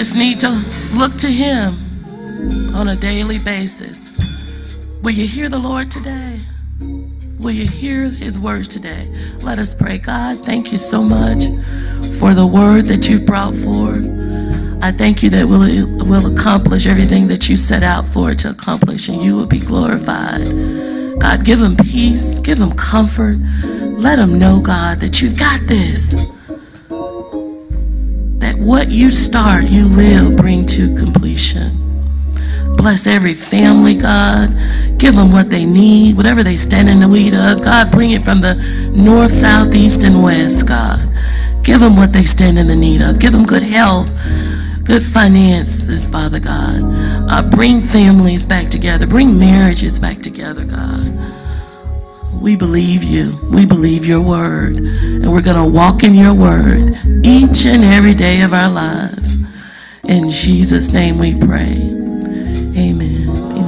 Just 0.00 0.16
need 0.16 0.40
to 0.40 0.48
look 0.94 1.14
to 1.18 1.30
Him 1.30 1.74
on 2.74 2.88
a 2.88 2.96
daily 2.96 3.38
basis. 3.38 4.16
Will 5.02 5.10
you 5.10 5.26
hear 5.26 5.50
the 5.50 5.58
Lord 5.58 5.90
today? 5.90 6.38
Will 7.38 7.50
you 7.50 7.66
hear 7.66 8.04
His 8.08 8.40
words 8.40 8.66
today? 8.66 9.12
Let 9.42 9.58
us 9.58 9.74
pray. 9.74 9.98
God, 9.98 10.38
thank 10.38 10.72
you 10.72 10.78
so 10.78 11.02
much 11.02 11.44
for 12.18 12.32
the 12.32 12.46
word 12.50 12.86
that 12.86 13.10
you've 13.10 13.26
brought 13.26 13.54
forth. 13.54 14.06
I 14.80 14.90
thank 14.90 15.22
you 15.22 15.28
that 15.28 15.46
we'll, 15.46 15.86
will 16.06 16.34
accomplish 16.34 16.86
everything 16.86 17.26
that 17.26 17.50
you 17.50 17.56
set 17.56 17.82
out 17.82 18.06
for 18.06 18.32
to 18.32 18.48
accomplish, 18.48 19.10
and 19.10 19.20
you 19.20 19.36
will 19.36 19.46
be 19.46 19.60
glorified. 19.60 20.46
God, 21.20 21.44
give 21.44 21.58
them 21.58 21.76
peace, 21.76 22.38
give 22.38 22.58
them 22.58 22.72
comfort. 22.72 23.36
Let 23.36 24.16
them 24.16 24.38
know, 24.38 24.60
God, 24.60 25.00
that 25.00 25.20
you've 25.20 25.38
got 25.38 25.60
this 25.66 26.14
what 28.60 28.90
you 28.90 29.10
start, 29.10 29.70
you 29.70 29.88
will 29.88 30.36
bring 30.36 30.66
to 30.66 30.94
completion. 30.94 31.76
Bless 32.76 33.06
every 33.06 33.34
family, 33.34 33.94
God. 33.94 34.50
Give 34.98 35.14
them 35.14 35.32
what 35.32 35.50
they 35.50 35.64
need, 35.64 36.16
whatever 36.16 36.42
they 36.42 36.56
stand 36.56 36.88
in 36.88 37.00
the 37.00 37.08
need 37.08 37.34
of. 37.34 37.62
God, 37.62 37.90
bring 37.90 38.10
it 38.10 38.22
from 38.22 38.40
the 38.40 38.54
north, 38.94 39.32
south, 39.32 39.74
east, 39.74 40.02
and 40.02 40.22
west, 40.22 40.66
God. 40.66 41.00
Give 41.62 41.80
them 41.80 41.96
what 41.96 42.12
they 42.12 42.22
stand 42.22 42.58
in 42.58 42.68
the 42.68 42.76
need 42.76 43.02
of. 43.02 43.18
Give 43.18 43.32
them 43.32 43.44
good 43.44 43.62
health, 43.62 44.08
good 44.84 45.02
finances, 45.02 46.06
Father 46.06 46.38
God. 46.38 46.80
Uh, 47.30 47.42
bring 47.50 47.82
families 47.82 48.44
back 48.44 48.68
together. 48.70 49.06
Bring 49.06 49.38
marriages 49.38 49.98
back 49.98 50.20
together, 50.20 50.64
God. 50.64 51.39
We 52.32 52.56
believe 52.56 53.02
you. 53.02 53.38
We 53.50 53.66
believe 53.66 54.06
your 54.06 54.20
word. 54.20 54.76
And 54.76 55.32
we're 55.32 55.42
going 55.42 55.62
to 55.62 55.70
walk 55.70 56.02
in 56.02 56.14
your 56.14 56.34
word 56.34 56.98
each 57.24 57.66
and 57.66 57.84
every 57.84 58.14
day 58.14 58.42
of 58.42 58.52
our 58.52 58.70
lives. 58.70 59.36
In 60.08 60.28
Jesus' 60.28 60.92
name 60.92 61.18
we 61.18 61.38
pray. 61.38 61.76
Amen. 62.76 63.59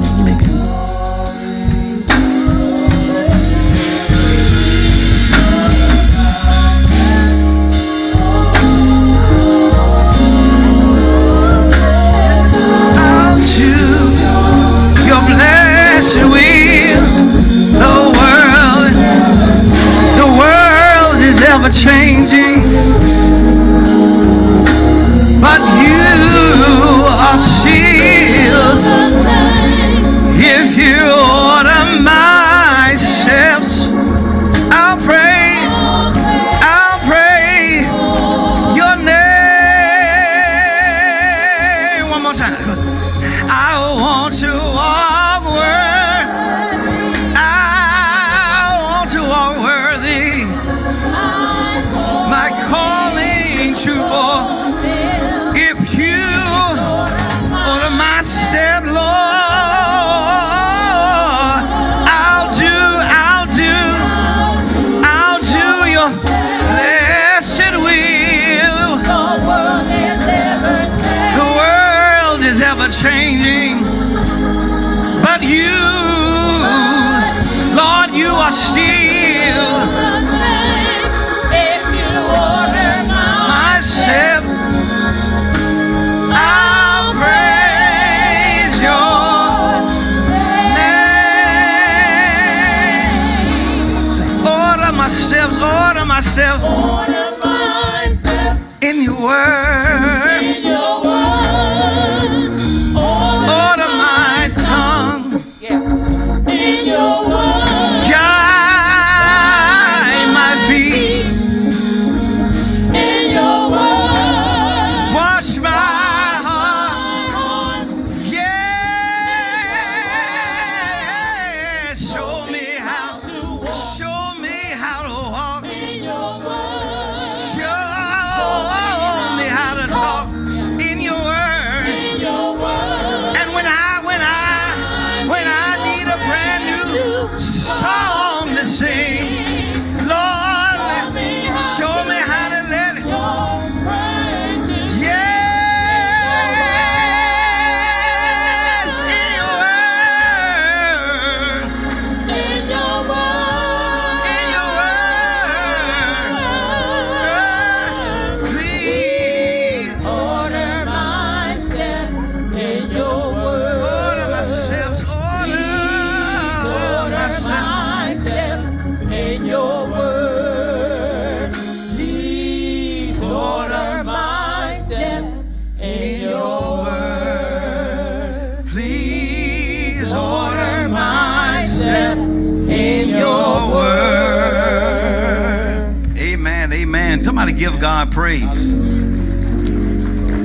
Give 187.63 187.79
God 187.79 188.11
praise. 188.11 188.67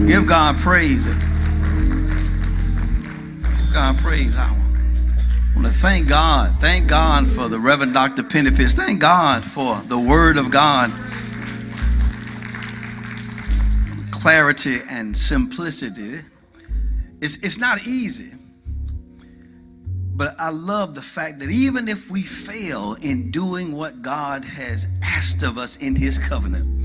Give 0.05 0.27
God 0.27 0.55
praise. 0.59 1.03
Give 1.07 1.15
God 3.73 3.97
praise. 3.97 4.37
I 4.37 4.51
want 5.55 5.65
to 5.65 5.73
thank 5.73 6.07
God. 6.07 6.55
Thank 6.57 6.87
God 6.87 7.27
for 7.27 7.47
the 7.49 7.59
Reverend 7.59 7.95
Dr. 7.95 8.21
Pennyfish. 8.21 8.73
Thank 8.73 9.01
God 9.01 9.43
for 9.43 9.81
the 9.87 9.97
Word 9.97 10.37
of 10.37 10.51
God. 10.51 10.91
Clarity 14.11 14.81
and 14.87 15.17
simplicity. 15.17 16.19
It's, 17.19 17.37
it's 17.37 17.57
not 17.57 17.81
easy. 17.87 18.29
But 20.15 20.35
I 20.37 20.51
love 20.51 20.93
the 20.93 21.01
fact 21.01 21.39
that 21.39 21.49
even 21.49 21.87
if 21.87 22.11
we 22.11 22.21
fail 22.21 22.95
in 23.01 23.31
doing 23.31 23.71
what 23.71 24.03
God 24.03 24.45
has 24.45 24.85
asked 25.01 25.41
of 25.41 25.57
us 25.57 25.77
in 25.77 25.95
His 25.95 26.19
covenant, 26.19 26.77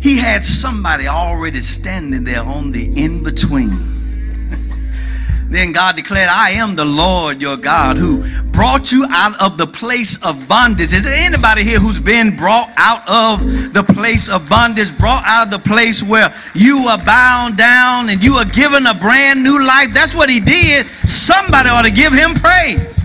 He 0.00 0.16
had 0.16 0.42
somebody 0.42 1.06
already 1.06 1.60
standing 1.60 2.24
there 2.24 2.42
on 2.42 2.72
the 2.72 2.86
in 2.96 3.22
between. 3.22 3.70
Then 5.50 5.72
God 5.72 5.96
declared, 5.96 6.28
I 6.30 6.50
am 6.52 6.76
the 6.76 6.84
Lord 6.84 7.42
your 7.42 7.56
God 7.56 7.98
who 7.98 8.24
brought 8.52 8.92
you 8.92 9.04
out 9.10 9.40
of 9.42 9.58
the 9.58 9.66
place 9.66 10.16
of 10.22 10.46
bondage. 10.46 10.92
Is 10.92 11.02
there 11.02 11.26
anybody 11.26 11.64
here 11.64 11.80
who's 11.80 11.98
been 11.98 12.36
brought 12.36 12.70
out 12.76 13.02
of 13.08 13.72
the 13.74 13.82
place 13.82 14.28
of 14.28 14.48
bondage, 14.48 14.96
brought 14.96 15.24
out 15.26 15.46
of 15.46 15.50
the 15.50 15.68
place 15.68 16.04
where 16.04 16.32
you 16.54 16.86
are 16.86 17.04
bound 17.04 17.56
down 17.56 18.10
and 18.10 18.22
you 18.22 18.34
are 18.34 18.44
given 18.44 18.86
a 18.86 18.94
brand 18.94 19.42
new 19.42 19.60
life? 19.60 19.92
That's 19.92 20.14
what 20.14 20.30
he 20.30 20.38
did. 20.38 20.86
Somebody 20.86 21.68
ought 21.68 21.82
to 21.82 21.90
give 21.90 22.12
him 22.12 22.32
praise. 22.34 22.96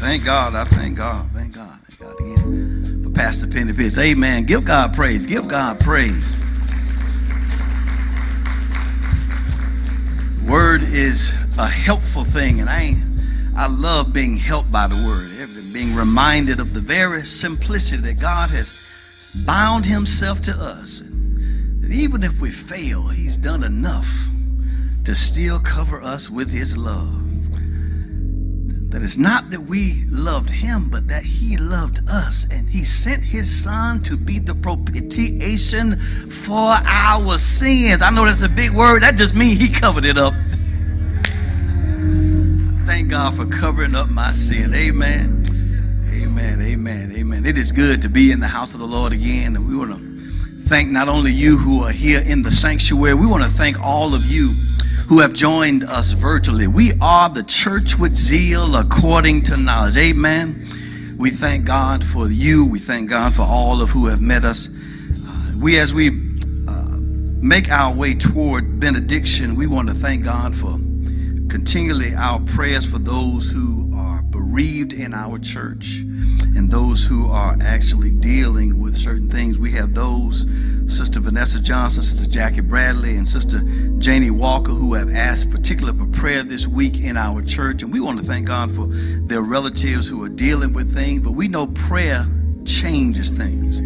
Thank 0.00 0.24
God. 0.24 0.54
I. 0.54 0.64
Thank 0.64 0.96
God. 0.96 1.27
Pastor 3.18 3.48
Penny 3.48 3.72
Pitts. 3.72 3.98
Amen. 3.98 4.44
Give 4.44 4.64
God 4.64 4.94
praise. 4.94 5.26
Give 5.26 5.48
God 5.48 5.80
praise. 5.80 6.36
Word 10.46 10.82
is 10.82 11.32
a 11.58 11.66
helpful 11.66 12.22
thing, 12.22 12.60
and 12.60 12.70
I 12.70 12.94
I 13.56 13.66
love 13.66 14.12
being 14.12 14.36
helped 14.36 14.70
by 14.70 14.86
the 14.86 14.94
word. 15.04 15.72
Being 15.72 15.96
reminded 15.96 16.60
of 16.60 16.72
the 16.74 16.80
very 16.80 17.24
simplicity 17.24 18.00
that 18.02 18.20
God 18.20 18.50
has 18.50 18.80
bound 19.44 19.84
Himself 19.84 20.40
to 20.42 20.52
us. 20.52 21.02
That 21.80 21.90
even 21.90 22.22
if 22.22 22.40
we 22.40 22.52
fail, 22.52 23.08
He's 23.08 23.36
done 23.36 23.64
enough 23.64 24.08
to 25.02 25.12
still 25.16 25.58
cover 25.58 26.00
us 26.00 26.30
with 26.30 26.52
His 26.52 26.76
love. 26.76 27.27
That 28.88 29.02
it's 29.02 29.18
not 29.18 29.50
that 29.50 29.60
we 29.60 30.04
loved 30.08 30.48
Him, 30.48 30.88
but 30.88 31.08
that 31.08 31.22
He 31.22 31.58
loved 31.58 32.00
us, 32.08 32.46
and 32.50 32.66
He 32.68 32.84
sent 32.84 33.22
His 33.22 33.62
Son 33.62 34.02
to 34.04 34.16
be 34.16 34.38
the 34.38 34.54
propitiation 34.54 35.98
for 35.98 36.72
our 36.84 37.36
sins. 37.36 38.00
I 38.00 38.08
know 38.10 38.24
that's 38.24 38.42
a 38.42 38.48
big 38.48 38.70
word. 38.70 39.02
That 39.02 39.16
just 39.16 39.34
means 39.34 39.58
He 39.58 39.68
covered 39.68 40.06
it 40.06 40.16
up. 40.16 40.32
Thank 42.86 43.10
God 43.10 43.36
for 43.36 43.44
covering 43.44 43.94
up 43.94 44.08
my 44.08 44.30
sin. 44.30 44.72
Amen. 44.74 45.44
Amen. 46.10 46.62
Amen. 46.62 47.12
Amen. 47.14 47.44
It 47.44 47.58
is 47.58 47.70
good 47.70 48.00
to 48.00 48.08
be 48.08 48.32
in 48.32 48.40
the 48.40 48.48
house 48.48 48.72
of 48.72 48.80
the 48.80 48.86
Lord 48.86 49.12
again, 49.12 49.54
and 49.54 49.68
we 49.68 49.76
want 49.76 49.90
to 49.90 49.98
thank 50.68 50.88
not 50.88 51.08
only 51.08 51.30
you 51.30 51.58
who 51.58 51.84
are 51.84 51.92
here 51.92 52.22
in 52.22 52.42
the 52.42 52.50
sanctuary, 52.50 53.12
we 53.12 53.26
want 53.26 53.44
to 53.44 53.50
thank 53.50 53.78
all 53.80 54.14
of 54.14 54.24
you 54.24 54.54
who 55.08 55.20
have 55.20 55.32
joined 55.32 55.84
us 55.84 56.12
virtually. 56.12 56.66
We 56.66 56.92
are 57.00 57.30
the 57.30 57.42
church 57.42 57.98
with 57.98 58.14
zeal 58.14 58.76
according 58.76 59.42
to 59.44 59.56
knowledge. 59.56 59.96
Amen. 59.96 60.66
We 61.16 61.30
thank 61.30 61.64
God 61.64 62.04
for 62.04 62.28
you. 62.28 62.66
We 62.66 62.78
thank 62.78 63.08
God 63.08 63.32
for 63.32 63.42
all 63.42 63.80
of 63.80 63.88
who 63.88 64.06
have 64.06 64.20
met 64.20 64.44
us. 64.44 64.68
Uh, 64.68 65.52
we, 65.58 65.78
as 65.78 65.94
we 65.94 66.08
uh, 66.68 66.96
make 67.40 67.70
our 67.70 67.90
way 67.92 68.12
toward 68.12 68.78
benediction, 68.78 69.56
we 69.56 69.66
want 69.66 69.88
to 69.88 69.94
thank 69.94 70.24
God 70.24 70.54
for 70.54 70.72
continually 71.48 72.14
our 72.14 72.40
prayers 72.40 72.84
for 72.84 72.98
those 72.98 73.50
who 73.50 73.87
bereaved 74.38 74.92
in 74.92 75.12
our 75.14 75.36
church 75.36 76.02
and 76.54 76.70
those 76.70 77.04
who 77.04 77.28
are 77.28 77.56
actually 77.60 78.12
dealing 78.12 78.80
with 78.80 78.96
certain 78.96 79.28
things. 79.28 79.58
We 79.58 79.72
have 79.72 79.94
those, 79.94 80.46
Sister 80.86 81.18
Vanessa 81.18 81.60
Johnson, 81.60 82.04
Sister 82.04 82.28
Jackie 82.30 82.60
Bradley, 82.60 83.16
and 83.16 83.28
Sister 83.28 83.60
Janie 83.98 84.30
Walker, 84.30 84.70
who 84.70 84.94
have 84.94 85.10
asked 85.10 85.50
particular 85.50 85.92
for 85.92 86.06
prayer 86.06 86.44
this 86.44 86.68
week 86.68 87.00
in 87.00 87.16
our 87.16 87.42
church. 87.42 87.82
And 87.82 87.92
we 87.92 87.98
want 87.98 88.18
to 88.18 88.24
thank 88.24 88.46
God 88.46 88.72
for 88.72 88.86
their 88.86 89.42
relatives 89.42 90.06
who 90.06 90.22
are 90.22 90.28
dealing 90.28 90.72
with 90.72 90.94
things. 90.94 91.20
But 91.20 91.32
we 91.32 91.48
know 91.48 91.66
prayer 91.66 92.24
changes 92.64 93.30
things. 93.30 93.80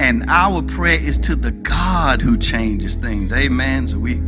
And 0.00 0.24
our 0.28 0.60
prayer 0.60 0.98
is 1.00 1.18
to 1.18 1.36
the 1.36 1.52
God 1.52 2.20
who 2.20 2.36
changes 2.36 2.96
things. 2.96 3.32
Amen. 3.32 3.86
So 3.86 3.98
we 3.98 4.20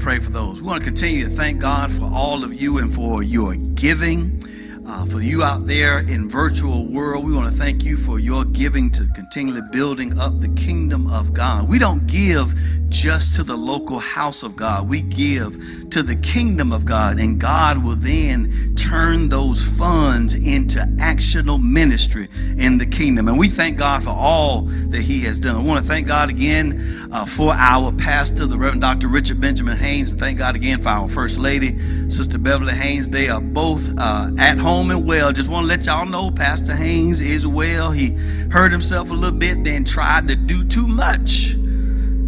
pray 0.00 0.18
for 0.18 0.30
those. 0.30 0.60
We 0.60 0.66
want 0.66 0.82
to 0.82 0.84
continue 0.84 1.24
to 1.24 1.30
thank 1.30 1.60
God 1.60 1.92
for 1.92 2.04
all 2.04 2.42
of 2.42 2.60
you 2.60 2.78
and 2.78 2.92
for 2.92 3.22
your 3.22 3.54
giving. 3.54 4.42
Uh, 4.88 5.04
for 5.06 5.20
you 5.20 5.42
out 5.42 5.66
there 5.66 5.98
in 5.98 6.30
virtual 6.30 6.86
world, 6.86 7.24
we 7.24 7.32
want 7.34 7.50
to 7.52 7.58
thank 7.58 7.84
you 7.84 7.96
for 7.96 8.20
your 8.20 8.44
giving 8.44 8.88
to 8.88 9.04
continually 9.14 9.60
building 9.72 10.16
up 10.20 10.38
the 10.40 10.48
kingdom 10.50 11.12
of 11.12 11.34
God. 11.34 11.68
We 11.68 11.80
don't 11.80 12.06
give 12.06 12.54
just 12.88 13.34
to 13.34 13.42
the 13.42 13.56
local 13.56 13.98
house 13.98 14.44
of 14.44 14.54
God. 14.54 14.88
We 14.88 15.00
give 15.00 15.90
to 15.90 16.04
the 16.04 16.14
kingdom 16.16 16.72
of 16.72 16.84
God, 16.84 17.18
and 17.18 17.40
God 17.40 17.82
will 17.82 17.96
then 17.96 18.76
turn 18.76 19.28
those 19.28 19.64
funds 19.64 20.34
into 20.34 20.78
actional 20.98 21.60
ministry 21.60 22.28
in 22.56 22.78
the 22.78 22.86
kingdom. 22.86 23.26
And 23.26 23.36
we 23.36 23.48
thank 23.48 23.78
God 23.78 24.04
for 24.04 24.10
all 24.10 24.62
that 24.62 25.02
He 25.02 25.20
has 25.22 25.40
done. 25.40 25.56
I 25.56 25.62
want 25.62 25.84
to 25.84 25.86
thank 25.86 26.06
God 26.06 26.30
again 26.30 27.08
uh, 27.12 27.26
for 27.26 27.52
our 27.54 27.90
pastor, 27.92 28.46
the 28.46 28.56
Reverend 28.56 28.82
Dr. 28.82 29.08
Richard 29.08 29.40
Benjamin 29.40 29.76
Haynes. 29.76 30.14
Thank 30.14 30.38
God 30.38 30.54
again 30.54 30.80
for 30.80 30.90
our 30.90 31.08
First 31.08 31.38
Lady, 31.38 31.76
Sister 32.08 32.38
Beverly 32.38 32.74
Haynes. 32.74 33.08
They 33.08 33.28
are 33.28 33.40
both 33.40 33.92
uh, 33.98 34.30
at 34.38 34.58
home 34.58 34.75
and 34.82 35.06
well. 35.06 35.32
Just 35.32 35.48
want 35.48 35.64
to 35.64 35.68
let 35.68 35.86
y'all 35.86 36.06
know 36.06 36.30
Pastor 36.30 36.74
Haynes 36.74 37.20
is 37.20 37.46
well. 37.46 37.90
He 37.90 38.10
hurt 38.50 38.72
himself 38.72 39.10
a 39.10 39.14
little 39.14 39.38
bit, 39.38 39.64
then 39.64 39.84
tried 39.84 40.28
to 40.28 40.36
do 40.36 40.64
too 40.64 40.86
much 40.86 41.56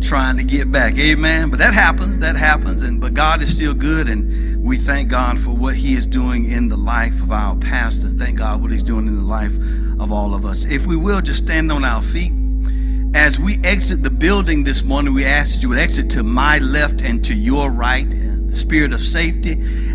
trying 0.01 0.37
to 0.37 0.45
get 0.45 0.73
back. 0.73 0.99
Amen. 0.99 1.51
But 1.51 1.59
that 1.59 1.75
happens. 1.75 2.19
That 2.19 2.37
happens. 2.37 2.83
And 2.83 3.01
but 3.01 3.15
God 3.15 3.43
is 3.43 3.55
still 3.55 3.75
good, 3.75 4.09
and 4.09 4.63
we 4.63 4.77
thank 4.77 5.11
God 5.11 5.39
for 5.39 5.51
what 5.51 5.75
He 5.75 5.95
is 5.95 6.07
doing 6.07 6.51
in 6.51 6.69
the 6.69 6.77
life 6.77 7.21
of 7.23 7.31
our 7.31 7.57
pastor. 7.57 8.09
Thank 8.09 8.39
God 8.39 8.63
what 8.63 8.71
He's 8.71 8.83
doing 8.83 9.07
in 9.07 9.17
the 9.17 9.23
life 9.23 9.57
of 10.01 10.13
all 10.13 10.35
of 10.35 10.45
us. 10.45 10.65
If 10.65 10.87
we 10.87 10.97
will 10.97 11.21
just 11.21 11.45
stand 11.45 11.71
on 11.71 11.85
our 11.85 12.03
feet. 12.03 12.33
As 13.15 13.41
we 13.41 13.59
exit 13.65 14.03
the 14.03 14.11
building 14.11 14.65
this 14.65 14.83
morning, 14.83 15.15
we 15.15 15.25
ask 15.25 15.55
that 15.55 15.63
you 15.63 15.71
would 15.71 15.79
exit 15.79 16.11
to 16.11 16.23
my 16.23 16.59
left 16.59 17.01
and 17.01 17.25
to 17.25 17.35
your 17.35 17.71
right, 17.71 18.07
the 18.49 18.57
spirit 18.57 18.93
of 18.93 19.01
safety. 19.01 19.53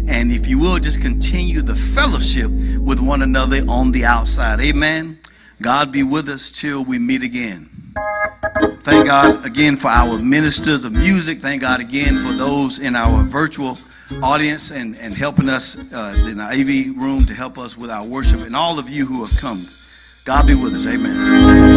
And 0.07 0.31
if 0.31 0.47
you 0.47 0.59
will, 0.59 0.79
just 0.79 1.01
continue 1.01 1.61
the 1.61 1.75
fellowship 1.75 2.49
with 2.79 2.99
one 2.99 3.21
another 3.21 3.63
on 3.67 3.91
the 3.91 4.05
outside. 4.05 4.61
Amen. 4.61 5.19
God 5.61 5.91
be 5.91 6.03
with 6.03 6.29
us 6.29 6.51
till 6.51 6.83
we 6.83 6.99
meet 6.99 7.23
again. 7.23 7.69
Thank 8.81 9.07
God 9.07 9.45
again 9.45 9.77
for 9.77 9.87
our 9.87 10.17
ministers 10.19 10.83
of 10.83 10.93
music. 10.93 11.39
Thank 11.39 11.61
God 11.61 11.79
again 11.79 12.19
for 12.19 12.33
those 12.33 12.79
in 12.79 12.95
our 12.95 13.23
virtual 13.23 13.77
audience 14.21 14.71
and, 14.71 14.97
and 14.97 15.13
helping 15.13 15.49
us 15.49 15.77
uh, 15.93 16.13
in 16.27 16.37
the 16.37 16.43
AV 16.43 17.01
room 17.01 17.25
to 17.25 17.33
help 17.33 17.57
us 17.57 17.77
with 17.77 17.89
our 17.89 18.05
worship 18.05 18.41
and 18.41 18.55
all 18.55 18.77
of 18.77 18.89
you 18.89 19.05
who 19.05 19.23
have 19.23 19.35
come. 19.39 19.65
God 20.25 20.47
be 20.47 20.55
with 20.55 20.73
us. 20.73 20.85
Amen. 20.85 21.72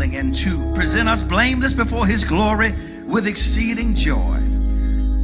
Stumbling 0.00 0.16
and 0.16 0.34
to 0.34 0.74
present 0.74 1.08
us 1.08 1.22
blameless 1.22 1.72
before 1.72 2.06
his 2.06 2.24
glory 2.24 2.72
with 3.06 3.26
exceeding 3.26 3.94
joy. 3.94 4.38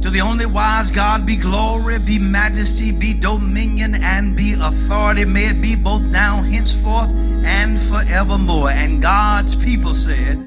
To 0.01 0.09
the 0.09 0.21
only 0.21 0.45
wise 0.45 0.91
God 0.91 1.25
be 1.25 1.35
glory, 1.35 1.99
be 1.99 2.19
majesty, 2.19 2.91
be 2.91 3.13
dominion, 3.13 3.95
and 3.95 4.37
be 4.37 4.53
authority. 4.53 5.25
May 5.25 5.47
it 5.47 5.61
be 5.61 5.75
both 5.75 6.03
now, 6.03 6.43
henceforth, 6.43 7.09
and 7.43 7.79
forevermore. 7.79 8.69
And 8.69 9.01
God's 9.01 9.55
people 9.55 9.93
said, 9.93 10.46